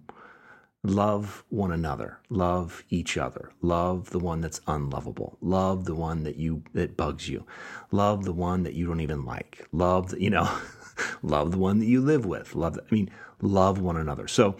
Love 0.84 1.44
one 1.48 1.72
another. 1.72 2.18
Love 2.30 2.84
each 2.88 3.16
other. 3.18 3.50
Love 3.62 4.10
the 4.10 4.18
one 4.20 4.40
that's 4.40 4.60
unlovable. 4.68 5.36
Love 5.40 5.84
the 5.86 5.94
one 5.94 6.22
that 6.22 6.36
you 6.36 6.62
that 6.72 6.96
bugs 6.96 7.28
you. 7.28 7.44
Love 7.90 8.24
the 8.24 8.32
one 8.32 8.62
that 8.62 8.74
you 8.74 8.86
don't 8.86 9.00
even 9.00 9.24
like. 9.24 9.66
Love 9.72 10.10
the, 10.10 10.22
you 10.22 10.30
know, 10.30 10.48
love 11.22 11.52
the 11.52 11.58
one 11.58 11.78
that 11.78 11.86
you 11.86 12.00
live 12.00 12.26
with. 12.26 12.54
Love 12.54 12.74
the, 12.74 12.82
I 12.82 12.94
mean, 12.94 13.10
love 13.40 13.80
one 13.80 13.96
another. 13.96 14.28
So 14.28 14.56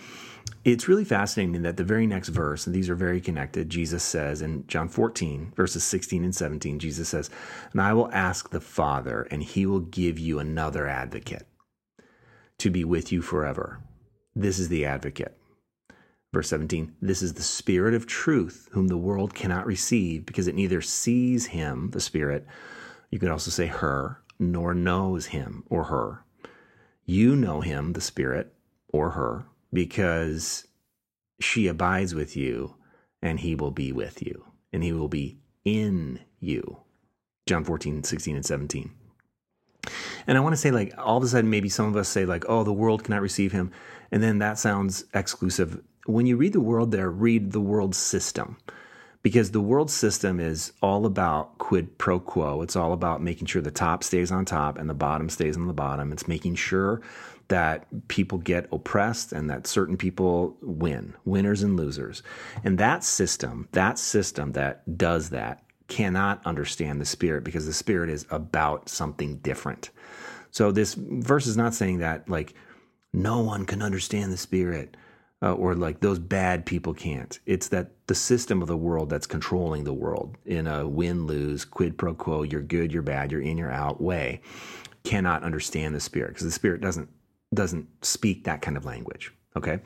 it's 0.65 0.89
really 0.89 1.05
fascinating 1.05 1.63
that 1.63 1.77
the 1.77 1.85
very 1.85 2.07
next 2.07 2.29
verse, 2.29 2.67
and 2.67 2.75
these 2.75 2.91
are 2.91 2.95
very 2.95 3.21
connected, 3.21 3.71
Jesus 3.71 4.03
says 4.03 4.43
in 4.43 4.67
John 4.67 4.89
14, 4.89 5.53
verses 5.57 5.85
16 5.85 6.25
and 6.25 6.35
17, 6.35 6.79
Jesus 6.79 7.09
says, 7.09 7.31
And 7.73 7.81
I 7.81 7.93
will 7.93 8.11
ask 8.13 8.51
the 8.51 8.61
Father, 8.61 9.27
and 9.31 9.43
he 9.43 9.67
will 9.67 9.81
give 9.81 10.19
you 10.19 10.39
another 10.39 10.87
advocate 10.87 11.47
to 12.59 12.71
be 12.71 12.85
with 12.85 13.13
you 13.13 13.23
forever. 13.23 13.81
This 14.35 14.59
is 14.59 14.69
the 14.69 14.85
advocate. 14.85 15.37
Verse 16.33 16.51
17, 16.51 16.95
this 17.01 17.23
is 17.23 17.35
the 17.35 17.43
Spirit 17.43 17.95
of 17.95 18.07
truth, 18.07 18.69
whom 18.73 18.89
the 18.89 18.99
world 18.99 19.35
cannot 19.35 19.67
receive 19.67 20.27
because 20.27 20.47
it 20.47 20.55
neither 20.55 20.83
sees 20.83 21.47
him, 21.47 21.91
the 21.91 22.01
Spirit, 22.01 22.47
you 23.11 23.19
could 23.19 23.31
also 23.31 23.51
say 23.51 23.67
her, 23.67 24.21
nor 24.39 24.75
knows 24.75 25.27
him 25.27 25.65
or 25.71 25.85
her. 25.85 26.25
You 27.11 27.37
know 27.37 27.63
him, 27.63 27.95
the 27.95 28.03
Spirit, 28.03 28.53
or 28.93 29.13
her, 29.13 29.47
because 29.73 30.67
she 31.41 31.67
abides 31.67 32.15
with 32.15 32.37
you 32.37 32.75
and 33.23 33.41
he 33.41 33.55
will 33.55 33.71
be 33.71 33.93
with 33.93 34.23
you 34.23 34.45
and 34.75 34.85
he 34.85 34.93
will 34.93 35.09
be 35.09 35.39
in 35.65 36.21
you. 36.39 36.81
John 37.47 37.65
14, 37.65 38.05
16, 38.05 38.37
and 38.37 38.45
17. 38.45 38.91
And 40.27 40.37
I 40.37 40.41
want 40.43 40.53
to 40.53 40.59
say, 40.59 40.71
like, 40.71 40.93
all 40.99 41.17
of 41.17 41.23
a 41.23 41.29
sudden, 41.29 41.49
maybe 41.49 41.71
some 41.71 41.87
of 41.87 41.97
us 41.97 42.11
say, 42.11 42.27
like, 42.27 42.45
oh, 42.47 42.63
the 42.63 42.75
world 42.75 43.05
cannot 43.05 43.23
receive 43.23 43.53
him. 43.53 43.71
And 44.13 44.23
then 44.23 44.41
that 44.41 44.59
sounds 44.59 45.07
exclusive. 45.15 45.81
When 46.05 46.27
you 46.27 46.37
read 46.37 46.53
the 46.53 46.61
world 46.61 46.91
there, 46.91 47.11
read 47.11 47.53
the 47.53 47.61
world 47.61 47.95
system 47.95 48.59
because 49.29 49.51
the 49.51 49.61
world 49.61 49.91
system 49.91 50.41
is 50.41 50.73
all 50.81 51.05
about 51.05 51.59
quid 51.59 51.99
pro 51.99 52.19
quo. 52.19 52.63
It's 52.63 52.77
all 52.77 52.95
about 52.95 53.21
making 53.21 53.45
sure 53.45 53.61
the 53.61 53.71
top 53.71 54.03
stays 54.03 54.33
on 54.33 54.47
top 54.47 54.79
and 54.79 54.89
the 54.89 54.95
bottom 54.95 55.29
stays 55.29 55.55
on 55.55 55.67
the 55.67 55.75
bottom. 55.75 56.13
It's 56.13 56.27
making 56.27 56.55
sure 56.55 57.03
that 57.49 57.85
people 58.09 58.39
get 58.39 58.73
oppressed 58.73 59.35
and 59.35 59.51
that 59.51 59.67
certain 59.67 59.99
people 59.99 60.57
win, 60.63 61.13
winners 61.27 61.63
and 61.63 61.77
losers. 61.77 62.23
And 62.65 62.79
that 62.79 63.05
system, 63.05 63.69
that 63.73 63.99
system 63.99 64.53
that 64.53 64.97
does 64.97 65.29
that, 65.29 65.63
cannot 65.89 66.41
understand 66.47 66.99
the 66.99 67.05
spirit 67.05 67.45
because 67.45 67.67
the 67.67 67.75
spirit 67.75 68.09
is 68.09 68.25
about 68.31 68.89
something 68.89 69.37
different. 69.41 69.91
So 70.53 70.73
this 70.73 70.95
verse 70.95 71.47
is 71.47 71.59
not 71.59 71.75
saying 71.75 71.99
that 71.99 72.31
like 72.31 72.55
no 73.13 73.41
one 73.41 73.67
can 73.67 73.83
understand 73.83 74.33
the 74.33 74.39
spirit 74.39 74.97
uh, 75.43 75.53
or 75.53 75.75
like 75.75 76.01
those 76.01 76.19
bad 76.19 76.67
people 76.67 76.95
can't. 76.95 77.39
It's 77.47 77.69
that 77.69 77.93
the 78.07 78.15
system 78.15 78.63
of 78.63 78.69
the 78.69 78.77
world 78.77 79.11
that's 79.11 79.27
controlling 79.27 79.85
the 79.85 79.93
world 79.93 80.37
in 80.45 80.67
a 80.67 80.87
win 80.89 81.27
lose, 81.27 81.65
quid 81.65 81.97
pro 81.97 82.15
quo, 82.15 82.43
you're 82.43 82.61
good, 82.61 82.93
you're 82.93 83.03
bad, 83.03 83.31
you're 83.31 83.41
in, 83.41 83.59
you're 83.59 83.71
out 83.71 84.01
way 84.01 84.41
cannot 85.09 85.43
understand 85.43 85.95
the 85.95 86.01
spirit 86.01 86.29
because 86.29 86.45
the 86.45 86.53
spirit 86.53 86.83
doesn't 86.83 87.09
doesn't 87.55 87.89
speak 88.05 88.45
that 88.45 88.61
kind 88.61 88.77
of 88.77 88.85
language. 88.85 89.33
Okay, 89.57 89.81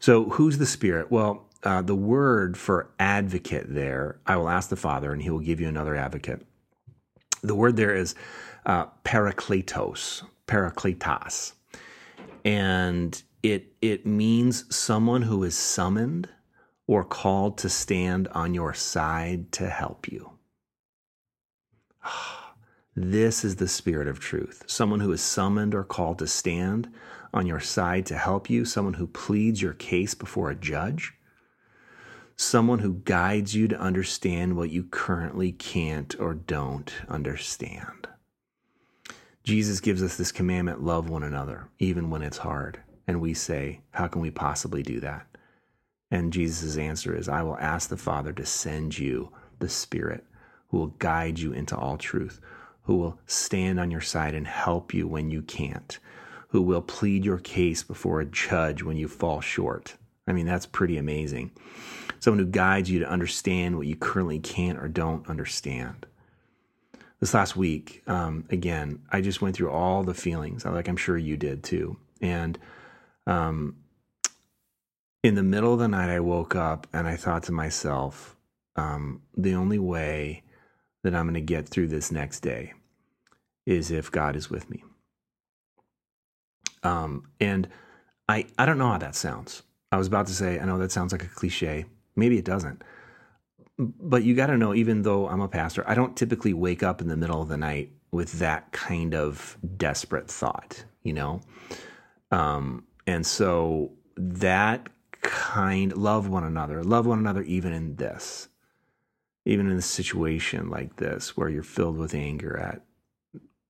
so 0.00 0.28
who's 0.30 0.58
the 0.58 0.66
spirit? 0.66 1.12
Well, 1.12 1.46
uh, 1.62 1.80
the 1.82 1.94
word 1.94 2.58
for 2.58 2.90
advocate 2.98 3.72
there, 3.72 4.18
I 4.26 4.36
will 4.36 4.48
ask 4.48 4.68
the 4.68 4.76
Father, 4.76 5.12
and 5.12 5.22
He 5.22 5.30
will 5.30 5.38
give 5.38 5.60
you 5.60 5.68
another 5.68 5.94
advocate. 5.94 6.44
The 7.42 7.54
word 7.54 7.76
there 7.76 7.94
is 7.94 8.16
uh, 8.66 8.86
parakletos, 9.04 10.24
parakletos, 10.48 11.52
and 12.44 13.22
it 13.42 13.72
it 13.80 14.06
means 14.06 14.74
someone 14.74 15.22
who 15.22 15.44
is 15.44 15.56
summoned 15.56 16.28
or 16.86 17.04
called 17.04 17.58
to 17.58 17.68
stand 17.68 18.28
on 18.28 18.54
your 18.54 18.74
side 18.74 19.52
to 19.52 19.68
help 19.68 20.08
you. 20.08 20.32
This 23.00 23.44
is 23.44 23.54
the 23.56 23.68
spirit 23.68 24.08
of 24.08 24.18
truth. 24.18 24.64
Someone 24.66 24.98
who 24.98 25.12
is 25.12 25.22
summoned 25.22 25.72
or 25.72 25.84
called 25.84 26.18
to 26.18 26.26
stand 26.26 26.92
on 27.32 27.46
your 27.46 27.60
side 27.60 28.06
to 28.06 28.18
help 28.18 28.50
you, 28.50 28.64
someone 28.64 28.94
who 28.94 29.06
pleads 29.06 29.62
your 29.62 29.74
case 29.74 30.14
before 30.14 30.50
a 30.50 30.56
judge, 30.56 31.12
someone 32.34 32.80
who 32.80 32.94
guides 32.94 33.54
you 33.54 33.68
to 33.68 33.78
understand 33.78 34.56
what 34.56 34.70
you 34.70 34.82
currently 34.82 35.52
can't 35.52 36.18
or 36.18 36.34
don't 36.34 36.92
understand. 37.08 38.08
Jesus 39.44 39.78
gives 39.78 40.02
us 40.02 40.16
this 40.16 40.32
commandment 40.32 40.82
love 40.82 41.08
one 41.08 41.22
another, 41.22 41.68
even 41.78 42.10
when 42.10 42.22
it's 42.22 42.38
hard. 42.38 42.80
And 43.08 43.20
we 43.20 43.34
say, 43.34 43.80
How 43.90 44.06
can 44.06 44.22
we 44.22 44.30
possibly 44.30 44.84
do 44.84 45.00
that? 45.00 45.26
And 46.10 46.32
Jesus' 46.32 46.76
answer 46.76 47.16
is, 47.16 47.28
I 47.28 47.42
will 47.42 47.58
ask 47.58 47.88
the 47.88 47.96
Father 47.96 48.32
to 48.34 48.46
send 48.46 48.96
you 48.96 49.32
the 49.58 49.68
Spirit 49.68 50.24
who 50.68 50.78
will 50.78 50.94
guide 50.98 51.38
you 51.38 51.52
into 51.52 51.76
all 51.76 51.96
truth, 51.96 52.40
who 52.82 52.96
will 52.96 53.18
stand 53.26 53.80
on 53.80 53.90
your 53.90 54.00
side 54.00 54.34
and 54.34 54.46
help 54.46 54.94
you 54.94 55.08
when 55.08 55.30
you 55.30 55.42
can't, 55.42 55.98
who 56.48 56.62
will 56.62 56.82
plead 56.82 57.24
your 57.24 57.38
case 57.38 57.82
before 57.82 58.20
a 58.20 58.26
judge 58.26 58.82
when 58.82 58.96
you 58.96 59.08
fall 59.08 59.40
short. 59.40 59.96
I 60.26 60.32
mean, 60.32 60.46
that's 60.46 60.66
pretty 60.66 60.98
amazing. 60.98 61.50
Someone 62.20 62.44
who 62.44 62.50
guides 62.50 62.90
you 62.90 62.98
to 63.00 63.08
understand 63.08 63.76
what 63.76 63.86
you 63.86 63.96
currently 63.96 64.38
can't 64.38 64.78
or 64.78 64.88
don't 64.88 65.28
understand 65.28 66.06
this 67.20 67.34
last 67.34 67.56
week, 67.56 68.02
um, 68.06 68.44
again, 68.50 69.00
I 69.10 69.20
just 69.20 69.42
went 69.42 69.56
through 69.56 69.70
all 69.70 70.04
the 70.04 70.14
feelings, 70.14 70.64
like 70.64 70.88
I'm 70.88 70.96
sure 70.96 71.18
you 71.18 71.36
did 71.36 71.64
too. 71.64 71.96
And 72.20 72.58
um, 73.28 73.76
in 75.22 75.34
the 75.34 75.42
middle 75.42 75.72
of 75.72 75.78
the 75.78 75.88
night, 75.88 76.08
I 76.10 76.20
woke 76.20 76.56
up 76.56 76.86
and 76.92 77.06
I 77.06 77.16
thought 77.16 77.44
to 77.44 77.52
myself, 77.52 78.36
um, 78.74 79.22
the 79.36 79.54
only 79.54 79.78
way 79.78 80.42
that 81.04 81.14
I'm 81.14 81.26
going 81.26 81.34
to 81.34 81.40
get 81.40 81.68
through 81.68 81.88
this 81.88 82.10
next 82.10 82.40
day 82.40 82.72
is 83.66 83.90
if 83.90 84.10
God 84.10 84.34
is 84.34 84.48
with 84.48 84.70
me. 84.70 84.82
Um, 86.82 87.28
and 87.40 87.68
I, 88.28 88.46
I 88.58 88.64
don't 88.64 88.78
know 88.78 88.90
how 88.90 88.98
that 88.98 89.14
sounds. 89.14 89.62
I 89.92 89.98
was 89.98 90.06
about 90.06 90.26
to 90.28 90.34
say, 90.34 90.58
I 90.58 90.64
know 90.64 90.78
that 90.78 90.92
sounds 90.92 91.12
like 91.12 91.24
a 91.24 91.28
cliche. 91.28 91.84
Maybe 92.16 92.38
it 92.38 92.44
doesn't. 92.44 92.82
But 93.78 94.22
you 94.24 94.34
got 94.34 94.46
to 94.46 94.56
know, 94.56 94.74
even 94.74 95.02
though 95.02 95.28
I'm 95.28 95.40
a 95.40 95.48
pastor, 95.48 95.84
I 95.86 95.94
don't 95.94 96.16
typically 96.16 96.54
wake 96.54 96.82
up 96.82 97.00
in 97.00 97.08
the 97.08 97.16
middle 97.16 97.42
of 97.42 97.48
the 97.48 97.56
night 97.56 97.92
with 98.10 98.38
that 98.38 98.72
kind 98.72 99.14
of 99.14 99.58
desperate 99.76 100.28
thought, 100.28 100.84
you 101.02 101.12
know? 101.12 101.40
Um, 102.30 102.84
and 103.08 103.26
so 103.26 103.92
that 104.18 104.86
kind, 105.22 105.96
love 105.96 106.28
one 106.28 106.44
another, 106.44 106.84
love 106.84 107.06
one 107.06 107.18
another 107.18 107.40
even 107.44 107.72
in 107.72 107.96
this, 107.96 108.48
even 109.46 109.70
in 109.70 109.78
a 109.78 109.82
situation 109.82 110.68
like 110.68 110.96
this 110.96 111.34
where 111.34 111.48
you're 111.48 111.62
filled 111.62 111.96
with 111.96 112.12
anger 112.12 112.54
at 112.58 112.82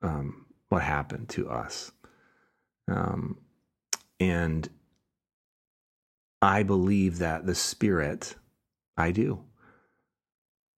um, 0.02 0.46
what 0.70 0.82
happened 0.82 1.28
to 1.28 1.48
us. 1.48 1.92
Um, 2.88 3.38
and 4.18 4.68
I 6.42 6.64
believe 6.64 7.18
that 7.18 7.46
the 7.46 7.54
Spirit, 7.54 8.34
I 8.96 9.12
do, 9.12 9.44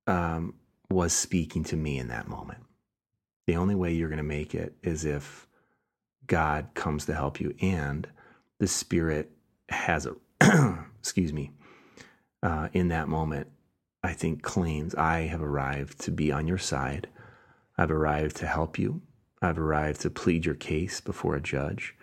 um, 0.06 0.52
was 0.90 1.14
speaking 1.14 1.64
to 1.64 1.76
me 1.78 1.98
in 1.98 2.08
that 2.08 2.28
moment. 2.28 2.62
The 3.46 3.56
only 3.56 3.74
way 3.74 3.94
you're 3.94 4.10
going 4.10 4.18
to 4.18 4.22
make 4.22 4.54
it 4.54 4.74
is 4.82 5.06
if 5.06 5.46
God 6.26 6.68
comes 6.74 7.06
to 7.06 7.14
help 7.14 7.40
you 7.40 7.54
and 7.62 8.06
the 8.60 8.68
Spirit 8.68 9.32
has 9.70 10.06
a, 10.06 10.14
excuse 11.00 11.32
me, 11.32 11.50
uh, 12.42 12.68
in 12.72 12.88
that 12.88 13.08
moment, 13.08 13.48
I 14.04 14.12
think 14.12 14.42
claims, 14.42 14.94
I 14.94 15.22
have 15.22 15.42
arrived 15.42 16.00
to 16.02 16.10
be 16.10 16.30
on 16.30 16.46
your 16.46 16.58
side. 16.58 17.08
I've 17.76 17.90
arrived 17.90 18.36
to 18.36 18.46
help 18.46 18.78
you. 18.78 19.00
I've 19.42 19.58
arrived 19.58 20.02
to 20.02 20.10
plead 20.10 20.44
your 20.44 20.54
case 20.54 21.00
before 21.00 21.34
a 21.34 21.40
judge. 21.40 21.96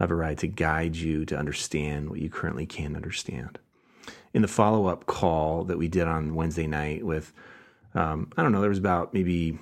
I've 0.00 0.10
arrived 0.10 0.40
to 0.40 0.46
guide 0.46 0.96
you 0.96 1.26
to 1.26 1.38
understand 1.38 2.08
what 2.08 2.20
you 2.20 2.30
currently 2.30 2.66
can't 2.66 2.96
understand. 2.96 3.58
In 4.32 4.40
the 4.42 4.48
follow 4.48 4.86
up 4.86 5.04
call 5.04 5.64
that 5.64 5.78
we 5.78 5.88
did 5.88 6.08
on 6.08 6.34
Wednesday 6.34 6.66
night 6.66 7.04
with, 7.04 7.34
um, 7.94 8.32
I 8.36 8.42
don't 8.42 8.52
know, 8.52 8.62
there 8.62 8.70
was 8.70 8.78
about 8.78 9.12
maybe 9.12 9.58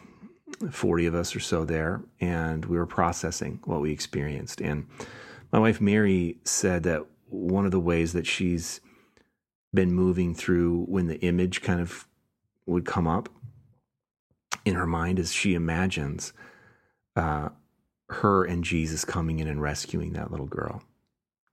40 0.71 1.07
of 1.07 1.17
us 1.17 1.35
or 1.35 1.41
so 1.41 1.65
there, 1.65 2.03
and 2.21 2.65
we 2.65 2.77
were 2.77 2.87
processing 2.87 3.59
what 3.65 3.81
we 3.81 3.91
experienced. 3.91 4.61
And 4.61 4.87
my 5.53 5.59
wife 5.59 5.81
Mary 5.81 6.39
said 6.45 6.83
that 6.85 7.07
one 7.29 7.65
of 7.65 7.71
the 7.71 7.81
ways 7.81 8.13
that 8.13 8.27
she's 8.27 8.81
been 9.73 9.93
moving 9.93 10.35
through 10.35 10.85
when 10.87 11.07
the 11.07 11.21
image 11.21 11.63
kind 11.63 11.81
of 11.81 12.07
would 12.67 12.85
come 12.85 13.07
up 13.07 13.29
in 14.65 14.75
her 14.75 14.87
mind 14.87 15.19
is 15.19 15.33
she 15.33 15.55
imagines 15.55 16.33
uh, 17.17 17.49
her 18.09 18.45
and 18.45 18.65
Jesus 18.65 19.05
coming 19.05 19.39
in 19.39 19.49
and 19.49 19.63
rescuing 19.63 20.13
that 20.13 20.31
little 20.31 20.47
girl, 20.47 20.83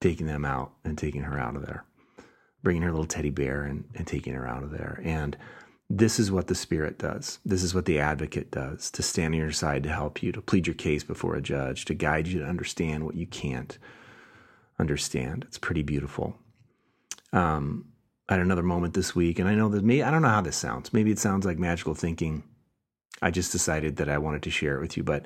taking 0.01 0.25
them 0.27 0.45
out 0.45 0.73
and 0.83 0.97
taking 0.97 1.21
her 1.21 1.39
out 1.39 1.55
of 1.55 1.65
there, 1.65 1.85
bringing 2.63 2.81
her 2.81 2.91
little 2.91 3.05
teddy 3.05 3.29
bear 3.29 3.63
and, 3.63 3.85
and 3.95 4.07
taking 4.07 4.33
her 4.33 4.47
out 4.47 4.63
of 4.63 4.71
there. 4.71 4.99
And 5.03 5.37
this 5.89 6.19
is 6.19 6.31
what 6.31 6.47
the 6.47 6.55
Spirit 6.55 6.99
does. 6.99 7.39
This 7.45 7.63
is 7.63 7.73
what 7.73 7.85
the 7.85 7.99
advocate 7.99 8.51
does 8.51 8.91
to 8.91 9.01
stand 9.01 9.33
on 9.33 9.39
your 9.39 9.51
side 9.51 9.83
to 9.83 9.89
help 9.89 10.21
you, 10.21 10.31
to 10.33 10.41
plead 10.41 10.67
your 10.67 10.73
case 10.73 11.03
before 11.03 11.35
a 11.35 11.41
judge, 11.41 11.85
to 11.85 11.93
guide 11.93 12.27
you 12.27 12.39
to 12.39 12.45
understand 12.45 13.05
what 13.05 13.15
you 13.15 13.25
can't 13.25 13.77
understand. 14.79 15.45
It's 15.47 15.57
pretty 15.57 15.83
beautiful. 15.83 16.35
Um, 17.31 17.85
I 18.27 18.33
had 18.33 18.41
another 18.41 18.63
moment 18.63 18.93
this 18.93 19.15
week, 19.15 19.39
and 19.39 19.47
I 19.47 19.55
know 19.55 19.69
that 19.69 19.83
me, 19.83 20.01
I 20.01 20.11
don't 20.11 20.21
know 20.21 20.27
how 20.27 20.41
this 20.41 20.57
sounds. 20.57 20.91
Maybe 20.91 21.11
it 21.11 21.19
sounds 21.19 21.45
like 21.45 21.57
magical 21.57 21.95
thinking. 21.95 22.43
I 23.21 23.31
just 23.31 23.53
decided 23.53 23.95
that 23.97 24.09
I 24.09 24.17
wanted 24.17 24.43
to 24.43 24.51
share 24.51 24.75
it 24.75 24.81
with 24.81 24.97
you. 24.97 25.03
But 25.03 25.25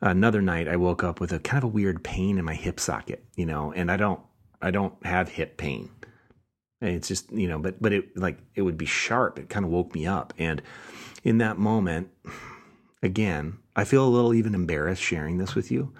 another 0.00 0.40
night, 0.40 0.68
I 0.68 0.76
woke 0.76 1.02
up 1.02 1.20
with 1.20 1.32
a 1.32 1.40
kind 1.40 1.58
of 1.58 1.64
a 1.64 1.72
weird 1.72 2.04
pain 2.04 2.38
in 2.38 2.44
my 2.44 2.54
hip 2.54 2.78
socket, 2.78 3.24
you 3.34 3.46
know, 3.46 3.72
and 3.72 3.90
I 3.90 3.96
don't, 3.96 4.20
I 4.62 4.70
don't 4.70 4.94
have 5.04 5.28
hip 5.28 5.56
pain. 5.56 5.90
It's 6.80 7.08
just, 7.08 7.32
you 7.32 7.48
know, 7.48 7.58
but, 7.58 7.80
but 7.82 7.92
it 7.92 8.16
like, 8.16 8.38
it 8.54 8.62
would 8.62 8.78
be 8.78 8.86
sharp. 8.86 9.38
It 9.38 9.48
kind 9.48 9.64
of 9.64 9.70
woke 9.70 9.94
me 9.94 10.06
up. 10.06 10.32
And 10.38 10.62
in 11.24 11.38
that 11.38 11.58
moment, 11.58 12.10
again, 13.02 13.58
I 13.74 13.84
feel 13.84 14.06
a 14.06 14.08
little 14.08 14.34
even 14.34 14.54
embarrassed 14.54 15.02
sharing 15.02 15.38
this 15.38 15.54
with 15.54 15.70
you, 15.70 15.92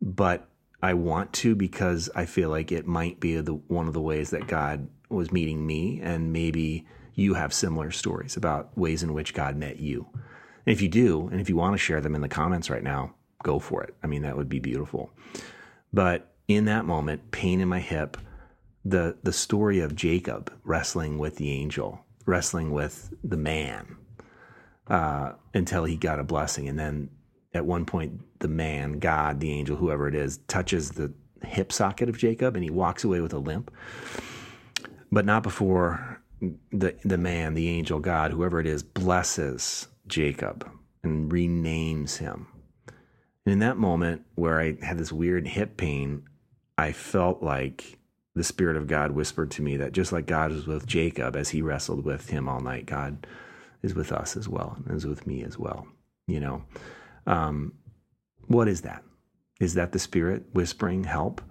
but 0.00 0.48
I 0.82 0.94
want 0.94 1.32
to 1.34 1.54
because 1.54 2.10
I 2.14 2.24
feel 2.26 2.50
like 2.50 2.72
it 2.72 2.86
might 2.86 3.20
be 3.20 3.40
the, 3.40 3.54
one 3.54 3.88
of 3.88 3.94
the 3.94 4.00
ways 4.00 4.30
that 4.30 4.46
God 4.46 4.88
was 5.08 5.32
meeting 5.32 5.66
me. 5.66 6.00
And 6.00 6.32
maybe 6.32 6.86
you 7.14 7.34
have 7.34 7.52
similar 7.52 7.90
stories 7.90 8.36
about 8.36 8.76
ways 8.76 9.02
in 9.02 9.12
which 9.12 9.34
God 9.34 9.56
met 9.56 9.78
you. 9.78 10.08
And 10.12 10.72
if 10.72 10.80
you 10.80 10.88
do, 10.88 11.28
and 11.28 11.40
if 11.40 11.48
you 11.48 11.56
want 11.56 11.74
to 11.74 11.78
share 11.78 12.00
them 12.00 12.14
in 12.14 12.20
the 12.20 12.28
comments 12.28 12.70
right 12.70 12.82
now, 12.82 13.14
go 13.42 13.58
for 13.58 13.82
it. 13.82 13.94
I 14.02 14.06
mean, 14.06 14.22
that 14.22 14.36
would 14.36 14.48
be 14.48 14.60
beautiful. 14.60 15.10
But 15.92 16.32
in 16.48 16.64
that 16.66 16.84
moment, 16.84 17.30
pain 17.30 17.60
in 17.60 17.68
my 17.68 17.80
hip, 17.80 18.16
the 18.84 19.16
the 19.22 19.32
story 19.32 19.80
of 19.80 19.94
Jacob 19.94 20.52
wrestling 20.64 21.18
with 21.18 21.36
the 21.36 21.50
angel, 21.50 22.04
wrestling 22.26 22.72
with 22.72 23.12
the 23.22 23.36
man, 23.36 23.96
uh, 24.88 25.32
until 25.54 25.84
he 25.84 25.96
got 25.96 26.18
a 26.18 26.24
blessing, 26.24 26.68
and 26.68 26.78
then 26.78 27.10
at 27.54 27.64
one 27.66 27.84
point, 27.84 28.20
the 28.38 28.48
man, 28.48 28.98
God, 28.98 29.40
the 29.40 29.52
angel, 29.52 29.76
whoever 29.76 30.08
it 30.08 30.14
is, 30.14 30.38
touches 30.48 30.90
the 30.90 31.12
hip 31.44 31.70
socket 31.72 32.08
of 32.08 32.16
Jacob, 32.16 32.56
and 32.56 32.64
he 32.64 32.70
walks 32.70 33.04
away 33.04 33.20
with 33.20 33.32
a 33.32 33.38
limp, 33.38 33.70
but 35.10 35.24
not 35.24 35.42
before 35.42 36.20
the 36.72 36.94
the 37.04 37.18
man, 37.18 37.54
the 37.54 37.68
angel, 37.68 38.00
God, 38.00 38.32
whoever 38.32 38.58
it 38.60 38.66
is, 38.66 38.82
blesses 38.82 39.88
Jacob 40.06 40.68
and 41.02 41.30
renames 41.30 42.16
him. 42.18 42.46
And 43.44 43.52
in 43.54 43.58
that 43.60 43.76
moment 43.76 44.22
where 44.34 44.60
I 44.60 44.76
had 44.84 44.98
this 44.98 45.12
weird 45.12 45.46
hip 45.46 45.76
pain, 45.76 46.24
I 46.78 46.92
felt 46.92 47.42
like 47.42 47.98
the 48.34 48.44
Spirit 48.44 48.76
of 48.76 48.86
God 48.86 49.12
whispered 49.12 49.50
to 49.52 49.62
me 49.62 49.76
that 49.76 49.92
just 49.92 50.12
like 50.12 50.26
God 50.26 50.52
was 50.52 50.66
with 50.66 50.86
Jacob 50.86 51.36
as 51.36 51.50
he 51.50 51.62
wrestled 51.62 52.04
with 52.04 52.30
him 52.30 52.48
all 52.48 52.60
night, 52.60 52.86
God 52.86 53.26
is 53.82 53.94
with 53.94 54.12
us 54.12 54.36
as 54.36 54.48
well 54.48 54.76
and 54.86 54.96
is 54.96 55.06
with 55.06 55.26
me 55.26 55.42
as 55.44 55.58
well. 55.58 55.86
You 56.26 56.40
know, 56.40 56.64
um, 57.26 57.74
what 58.46 58.68
is 58.68 58.82
that? 58.82 59.02
Is 59.60 59.74
that 59.74 59.92
the 59.92 59.98
Spirit 59.98 60.44
whispering 60.52 61.04
help? 61.04 61.42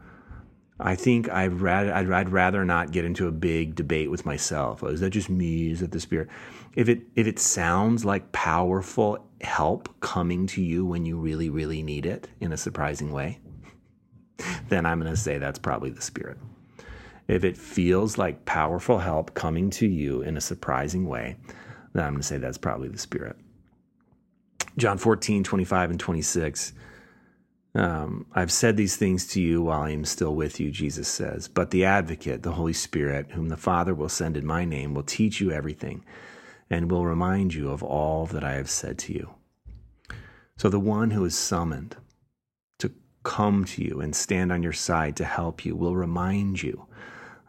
I 0.80 0.96
think 0.96 1.30
I'd 1.30 1.54
rather 1.54 1.94
I'd, 1.94 2.12
I'd, 2.12 2.30
rather 2.30 2.66
not 2.66 2.92
get 2.92 3.06
into 3.06 3.28
a 3.28 3.32
big 3.32 3.76
debate 3.76 4.10
with 4.10 4.26
myself. 4.26 4.84
Oh, 4.84 4.88
is 4.88 5.02
that 5.02 5.12
just 5.12 5.30
me? 5.30 5.70
Is 5.70 5.82
that 5.82 5.92
the 5.92 6.00
Spirit? 6.00 6.28
If 6.76 6.90
it 6.90 7.04
if 7.16 7.28
it 7.28 7.38
sounds 7.38 8.04
like 8.04 8.32
powerful 8.32 9.24
help 9.42 10.00
coming 10.00 10.48
to 10.48 10.62
you 10.62 10.86
when 10.86 11.06
you 11.06 11.20
really 11.20 11.50
really 11.50 11.84
need 11.84 12.08
it 12.08 12.28
in 12.40 12.52
a 12.52 12.58
surprising 12.58 13.12
way, 13.12 13.40
then 14.70 14.88
I'm 14.88 15.00
going 15.00 15.12
to 15.12 15.18
say 15.18 15.38
that's 15.38 15.60
probably 15.60 15.92
the 15.92 16.02
Spirit. 16.02 16.38
If 17.32 17.46
it 17.46 17.56
feels 17.56 18.18
like 18.18 18.44
powerful 18.44 19.00
help 19.00 19.34
coming 19.36 19.70
to 19.72 19.88
you 19.88 20.22
in 20.22 20.36
a 20.36 20.42
surprising 20.42 21.08
way, 21.08 21.38
then 21.94 22.04
I'm 22.04 22.12
going 22.12 22.22
to 22.22 22.28
say 22.28 22.38
that's 22.38 22.58
probably 22.58 22.90
the 22.90 22.98
Spirit. 22.98 23.38
John 24.78 24.98
14, 24.98 25.42
25, 25.42 25.92
and 25.92 26.00
26. 26.00 26.74
Um, 27.74 28.26
I've 28.34 28.52
said 28.52 28.76
these 28.76 28.98
things 28.98 29.28
to 29.28 29.42
you 29.42 29.62
while 29.62 29.84
I 29.84 29.92
am 29.92 30.04
still 30.04 30.36
with 30.36 30.60
you, 30.60 30.72
Jesus 30.72 31.08
says. 31.08 31.48
But 31.48 31.72
the 31.72 31.86
advocate, 31.86 32.44
the 32.44 32.52
Holy 32.52 32.74
Spirit, 32.74 33.32
whom 33.32 33.48
the 33.48 33.56
Father 33.56 33.96
will 33.96 34.10
send 34.10 34.36
in 34.36 34.46
my 34.46 34.66
name, 34.66 34.94
will 34.94 35.02
teach 35.02 35.40
you 35.40 35.52
everything 35.52 36.04
and 36.70 36.92
will 36.92 37.06
remind 37.06 37.54
you 37.54 37.70
of 37.70 37.82
all 37.82 38.26
that 38.26 38.44
I 38.44 38.56
have 38.56 38.70
said 38.70 38.98
to 39.00 39.14
you. 39.14 39.30
So 40.58 40.68
the 40.68 40.82
one 40.82 41.12
who 41.12 41.24
is 41.24 41.38
summoned 41.38 41.96
to 42.80 42.92
come 43.24 43.64
to 43.64 43.82
you 43.82 44.02
and 44.02 44.14
stand 44.14 44.52
on 44.52 44.64
your 44.64 44.74
side 44.74 45.16
to 45.16 45.24
help 45.24 45.64
you 45.64 45.78
will 45.78 45.96
remind 45.96 46.62
you 46.62 46.88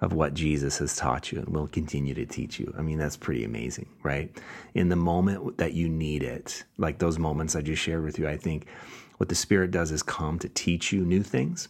of 0.02 0.12
what 0.12 0.34
Jesus 0.34 0.78
has 0.78 0.96
taught 0.96 1.30
you 1.30 1.38
and 1.38 1.48
will 1.48 1.68
continue 1.68 2.12
to 2.12 2.26
teach 2.26 2.58
you. 2.58 2.74
I 2.76 2.82
mean, 2.82 2.98
that's 2.98 3.16
pretty 3.16 3.44
amazing, 3.44 3.88
right? 4.02 4.36
In 4.74 4.88
the 4.88 4.96
moment 4.96 5.58
that 5.58 5.74
you 5.74 5.88
need 5.88 6.24
it, 6.24 6.64
like 6.76 6.98
those 6.98 7.20
moments 7.20 7.54
I 7.54 7.62
just 7.62 7.80
shared 7.80 8.02
with 8.02 8.18
you, 8.18 8.28
I 8.28 8.36
think 8.36 8.66
what 9.18 9.28
the 9.28 9.36
Spirit 9.36 9.70
does 9.70 9.92
is 9.92 10.02
come 10.02 10.40
to 10.40 10.48
teach 10.48 10.92
you 10.92 11.04
new 11.04 11.22
things, 11.22 11.68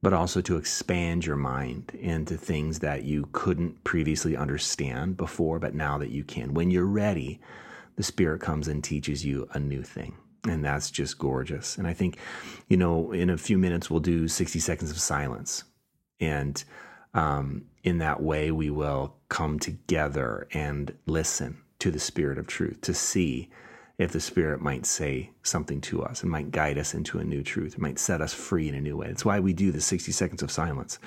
but 0.00 0.12
also 0.12 0.40
to 0.42 0.56
expand 0.56 1.26
your 1.26 1.34
mind 1.34 1.90
into 2.00 2.36
things 2.36 2.78
that 2.78 3.02
you 3.02 3.28
couldn't 3.32 3.82
previously 3.82 4.36
understand 4.36 5.16
before, 5.16 5.58
but 5.58 5.74
now 5.74 5.98
that 5.98 6.10
you 6.10 6.22
can. 6.22 6.54
When 6.54 6.70
you're 6.70 6.84
ready, 6.84 7.40
the 7.96 8.04
Spirit 8.04 8.40
comes 8.40 8.68
and 8.68 8.84
teaches 8.84 9.24
you 9.24 9.48
a 9.52 9.58
new 9.58 9.82
thing. 9.82 10.16
And 10.44 10.64
that's 10.64 10.92
just 10.92 11.18
gorgeous. 11.18 11.76
And 11.76 11.88
I 11.88 11.92
think, 11.94 12.18
you 12.68 12.76
know, 12.76 13.10
in 13.10 13.28
a 13.28 13.36
few 13.36 13.58
minutes, 13.58 13.90
we'll 13.90 13.98
do 13.98 14.28
60 14.28 14.60
seconds 14.60 14.92
of 14.92 15.00
silence. 15.00 15.64
And 16.20 16.62
um, 17.16 17.64
in 17.82 17.98
that 17.98 18.22
way, 18.22 18.50
we 18.50 18.68
will 18.68 19.16
come 19.30 19.58
together 19.58 20.46
and 20.52 20.94
listen 21.06 21.56
to 21.78 21.90
the 21.90 21.98
Spirit 21.98 22.36
of 22.38 22.46
truth 22.46 22.82
to 22.82 22.92
see 22.92 23.48
if 23.98 24.12
the 24.12 24.20
Spirit 24.20 24.60
might 24.60 24.84
say 24.84 25.30
something 25.42 25.80
to 25.80 26.02
us. 26.02 26.22
It 26.22 26.26
might 26.26 26.50
guide 26.50 26.76
us 26.76 26.92
into 26.92 27.18
a 27.18 27.24
new 27.24 27.42
truth. 27.42 27.72
It 27.72 27.80
might 27.80 27.98
set 27.98 28.20
us 28.20 28.34
free 28.34 28.68
in 28.68 28.74
a 28.74 28.82
new 28.82 28.98
way. 28.98 29.06
That's 29.06 29.24
why 29.24 29.40
we 29.40 29.54
do 29.54 29.72
the 29.72 29.80
60 29.80 30.12
seconds 30.12 30.42
of 30.42 30.50
silence. 30.50 30.98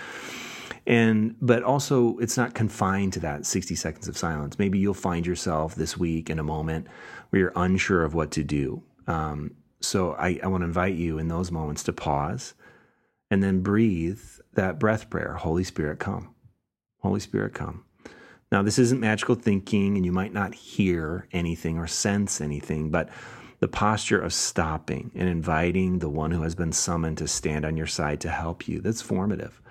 And 0.87 1.35
but 1.39 1.61
also 1.61 2.17
it's 2.17 2.37
not 2.37 2.55
confined 2.55 3.13
to 3.13 3.19
that 3.19 3.45
60 3.45 3.75
seconds 3.75 4.07
of 4.07 4.17
silence. 4.17 4.57
Maybe 4.57 4.79
you'll 4.79 4.95
find 4.95 5.27
yourself 5.27 5.75
this 5.75 5.95
week 5.95 6.31
in 6.31 6.39
a 6.39 6.43
moment 6.43 6.87
where 7.29 7.39
you're 7.41 7.53
unsure 7.55 8.03
of 8.03 8.15
what 8.15 8.31
to 8.31 8.43
do. 8.43 8.81
Um, 9.05 9.51
so 9.79 10.13
I, 10.13 10.39
I 10.41 10.47
want 10.47 10.61
to 10.61 10.65
invite 10.65 10.95
you 10.95 11.19
in 11.19 11.27
those 11.27 11.51
moments 11.51 11.83
to 11.83 11.93
pause 11.93 12.55
and 13.29 13.43
then 13.43 13.61
breathe 13.61 14.21
that 14.53 14.79
breath 14.79 15.09
prayer 15.09 15.33
Holy 15.33 15.63
Spirit, 15.63 15.99
come. 15.99 16.33
Holy 17.01 17.19
Spirit, 17.19 17.53
come. 17.53 17.85
Now, 18.51 18.63
this 18.63 18.79
isn't 18.79 18.99
magical 18.99 19.35
thinking, 19.35 19.95
and 19.95 20.05
you 20.05 20.11
might 20.11 20.33
not 20.33 20.55
hear 20.55 21.27
anything 21.31 21.77
or 21.77 21.85
sense 21.87 22.41
anything, 22.41 22.89
but 22.89 23.09
the 23.59 23.67
posture 23.67 24.19
of 24.19 24.33
stopping 24.33 25.11
and 25.15 25.29
inviting 25.29 25.99
the 25.99 26.09
one 26.09 26.31
who 26.31 26.41
has 26.41 26.55
been 26.55 26.71
summoned 26.71 27.17
to 27.19 27.27
stand 27.27 27.65
on 27.65 27.77
your 27.77 27.87
side 27.87 28.21
to 28.21 28.29
help 28.29 28.67
you, 28.67 28.81
that's 28.81 29.01
formative. 29.01 29.61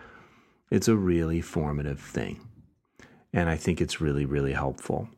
It's 0.70 0.88
a 0.88 0.96
really 0.96 1.40
formative 1.40 1.98
thing. 1.98 2.40
And 3.32 3.48
I 3.48 3.56
think 3.56 3.80
it's 3.80 4.00
really, 4.00 4.26
really 4.26 4.52
helpful. 4.52 5.08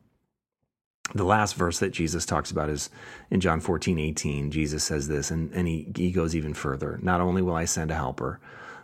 The 1.13 1.25
last 1.25 1.55
verse 1.55 1.79
that 1.79 1.91
Jesus 1.91 2.25
talks 2.25 2.51
about 2.51 2.69
is 2.69 2.89
in 3.29 3.41
John 3.41 3.59
14, 3.59 3.99
18. 3.99 4.51
Jesus 4.51 4.83
says 4.83 5.07
this, 5.07 5.29
and, 5.29 5.51
and 5.53 5.67
he, 5.67 5.91
he 5.95 6.11
goes 6.11 6.35
even 6.35 6.53
further. 6.53 6.99
Not 7.01 7.19
only 7.19 7.41
will 7.41 7.55
I 7.55 7.65
send 7.65 7.91
a 7.91 7.95
helper, 7.95 8.39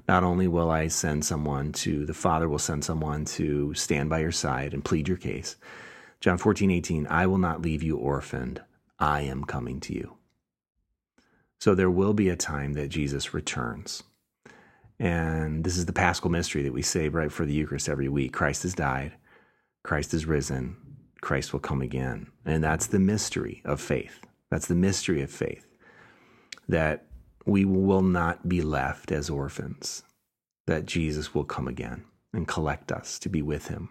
not 0.07 0.23
only 0.23 0.47
will 0.47 0.69
I 0.69 0.87
send 0.87 1.25
someone 1.25 1.71
to, 1.73 2.05
the 2.05 2.13
Father 2.13 2.49
will 2.49 2.59
send 2.59 2.83
someone 2.83 3.25
to 3.25 3.73
stand 3.73 4.09
by 4.09 4.19
your 4.19 4.31
side 4.31 4.73
and 4.73 4.83
plead 4.83 5.07
your 5.07 5.17
case. 5.17 5.55
John 6.19 6.37
14, 6.37 6.71
18, 6.71 7.07
I 7.07 7.27
will 7.27 7.37
not 7.37 7.61
leave 7.61 7.83
you 7.83 7.97
orphaned. 7.97 8.61
I 8.99 9.21
am 9.21 9.43
coming 9.43 9.79
to 9.81 9.93
you. 9.93 10.17
So 11.59 11.75
there 11.75 11.91
will 11.91 12.13
be 12.13 12.29
a 12.29 12.35
time 12.35 12.73
that 12.73 12.89
Jesus 12.89 13.33
returns. 13.33 14.03
And 14.99 15.63
this 15.63 15.77
is 15.77 15.85
the 15.85 15.93
paschal 15.93 16.29
mystery 16.29 16.63
that 16.63 16.73
we 16.73 16.81
say 16.81 17.09
right 17.09 17.31
for 17.31 17.45
the 17.45 17.53
Eucharist 17.53 17.89
every 17.89 18.09
week. 18.09 18.33
Christ 18.33 18.63
has 18.63 18.73
died, 18.73 19.13
Christ 19.83 20.13
is 20.13 20.25
risen, 20.25 20.77
Christ 21.21 21.53
will 21.53 21.59
come 21.59 21.81
again. 21.81 22.27
And 22.45 22.63
that's 22.63 22.87
the 22.87 22.99
mystery 22.99 23.61
of 23.65 23.81
faith. 23.81 24.19
That's 24.49 24.67
the 24.67 24.75
mystery 24.75 25.21
of 25.21 25.31
faith. 25.31 25.65
That 26.69 27.05
we 27.45 27.65
will 27.65 28.01
not 28.01 28.47
be 28.47 28.61
left 28.61 29.11
as 29.11 29.29
orphans, 29.29 30.03
that 30.65 30.85
Jesus 30.85 31.33
will 31.33 31.45
come 31.45 31.67
again 31.67 32.03
and 32.33 32.47
collect 32.47 32.91
us 32.91 33.17
to 33.19 33.29
be 33.29 33.41
with 33.41 33.67
him. 33.67 33.89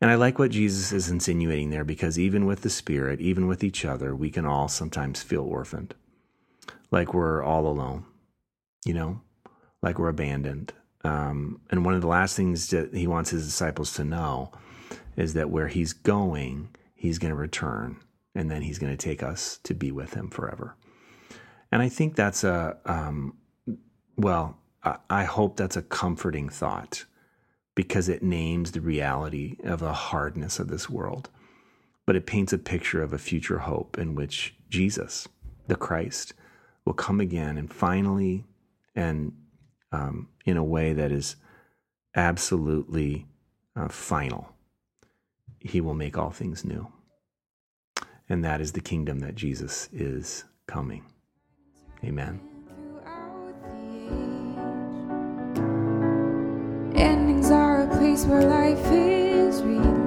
And 0.00 0.10
I 0.10 0.14
like 0.14 0.38
what 0.38 0.50
Jesus 0.50 0.92
is 0.92 1.10
insinuating 1.10 1.70
there 1.70 1.84
because 1.84 2.18
even 2.18 2.46
with 2.46 2.62
the 2.62 2.70
Spirit, 2.70 3.20
even 3.20 3.46
with 3.46 3.62
each 3.62 3.84
other, 3.84 4.14
we 4.14 4.30
can 4.30 4.46
all 4.46 4.66
sometimes 4.66 5.22
feel 5.22 5.42
orphaned, 5.42 5.94
like 6.90 7.12
we're 7.12 7.42
all 7.42 7.66
alone, 7.66 8.04
you 8.84 8.94
know, 8.94 9.20
like 9.82 9.98
we're 9.98 10.08
abandoned. 10.08 10.72
Um, 11.04 11.60
and 11.70 11.84
one 11.84 11.94
of 11.94 12.00
the 12.00 12.06
last 12.06 12.34
things 12.34 12.68
that 12.70 12.94
he 12.94 13.06
wants 13.06 13.30
his 13.30 13.44
disciples 13.44 13.92
to 13.94 14.04
know 14.04 14.50
is 15.16 15.34
that 15.34 15.50
where 15.50 15.68
he's 15.68 15.92
going, 15.92 16.68
he's 16.94 17.18
going 17.18 17.30
to 17.30 17.36
return, 17.36 17.96
and 18.34 18.50
then 18.50 18.62
he's 18.62 18.78
going 18.78 18.96
to 18.96 19.08
take 19.08 19.22
us 19.22 19.58
to 19.64 19.74
be 19.74 19.90
with 19.90 20.14
him 20.14 20.30
forever. 20.30 20.76
And 21.72 21.82
I 21.82 21.88
think 21.88 22.16
that's 22.16 22.44
a, 22.44 22.76
um, 22.84 23.36
well, 24.16 24.58
I 25.10 25.24
hope 25.24 25.56
that's 25.56 25.76
a 25.76 25.82
comforting 25.82 26.48
thought 26.48 27.04
because 27.74 28.08
it 28.08 28.22
names 28.22 28.72
the 28.72 28.80
reality 28.80 29.56
of 29.64 29.80
the 29.80 29.92
hardness 29.92 30.58
of 30.58 30.68
this 30.68 30.88
world. 30.88 31.28
But 32.06 32.16
it 32.16 32.26
paints 32.26 32.52
a 32.52 32.58
picture 32.58 33.02
of 33.02 33.12
a 33.12 33.18
future 33.18 33.60
hope 33.60 33.98
in 33.98 34.14
which 34.14 34.54
Jesus, 34.68 35.28
the 35.68 35.76
Christ, 35.76 36.34
will 36.84 36.94
come 36.94 37.20
again 37.20 37.56
and 37.56 37.72
finally, 37.72 38.44
and 38.96 39.32
um, 39.92 40.28
in 40.44 40.56
a 40.56 40.64
way 40.64 40.92
that 40.92 41.12
is 41.12 41.36
absolutely 42.16 43.26
uh, 43.76 43.88
final, 43.88 44.48
he 45.60 45.80
will 45.80 45.94
make 45.94 46.18
all 46.18 46.30
things 46.30 46.64
new. 46.64 46.90
And 48.28 48.44
that 48.44 48.60
is 48.60 48.72
the 48.72 48.80
kingdom 48.80 49.20
that 49.20 49.34
Jesus 49.34 49.88
is 49.92 50.44
coming. 50.66 51.04
Amen. 52.02 52.40
Endings 56.94 57.50
are 57.50 57.82
a 57.82 57.96
place 57.98 58.24
where 58.24 58.42
life 58.42 58.84
is 58.90 59.62
remade. 59.62 59.99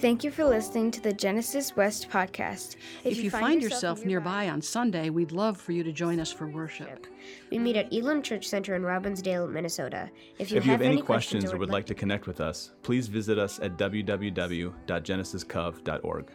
Thank 0.00 0.22
you 0.22 0.30
for 0.30 0.44
listening 0.44 0.92
to 0.92 1.00
the 1.00 1.12
Genesis 1.12 1.74
West 1.74 2.08
podcast. 2.08 2.76
If, 3.02 3.12
if 3.12 3.16
you, 3.16 3.24
you, 3.24 3.30
find, 3.30 3.44
find 3.44 3.60
yourself, 3.60 3.98
yourself 3.98 4.06
nearby, 4.06 4.42
nearby 4.42 4.52
on 4.52 4.62
Sunday, 4.62 5.10
we'd 5.10 5.32
love 5.32 5.60
for 5.60 5.72
you 5.72 5.82
to 5.82 5.90
join 5.90 6.20
us 6.20 6.30
for 6.30 6.46
worship. 6.46 7.08
We 7.50 7.58
meet 7.58 7.74
at 7.74 7.92
Elam 7.92 8.22
Church 8.22 8.46
Center 8.46 8.76
in 8.76 8.82
Robbinsdale, 8.82 9.50
Minnesota. 9.50 10.08
If 10.38 10.52
you, 10.52 10.58
if 10.58 10.66
you 10.66 10.70
have, 10.70 10.82
have, 10.82 10.92
any 10.92 11.02
questions, 11.02 11.42
questions 11.42 11.52
or 11.52 11.58
would 11.58 11.70
like 11.70 11.86
to 11.86 11.96
connect 11.96 12.28
with 12.28 12.40
us, 12.40 12.70
please 12.82 13.08
visit 13.08 13.40
us 13.40 13.58
at 13.58 13.76
www.genesiscov.org. 13.76 16.32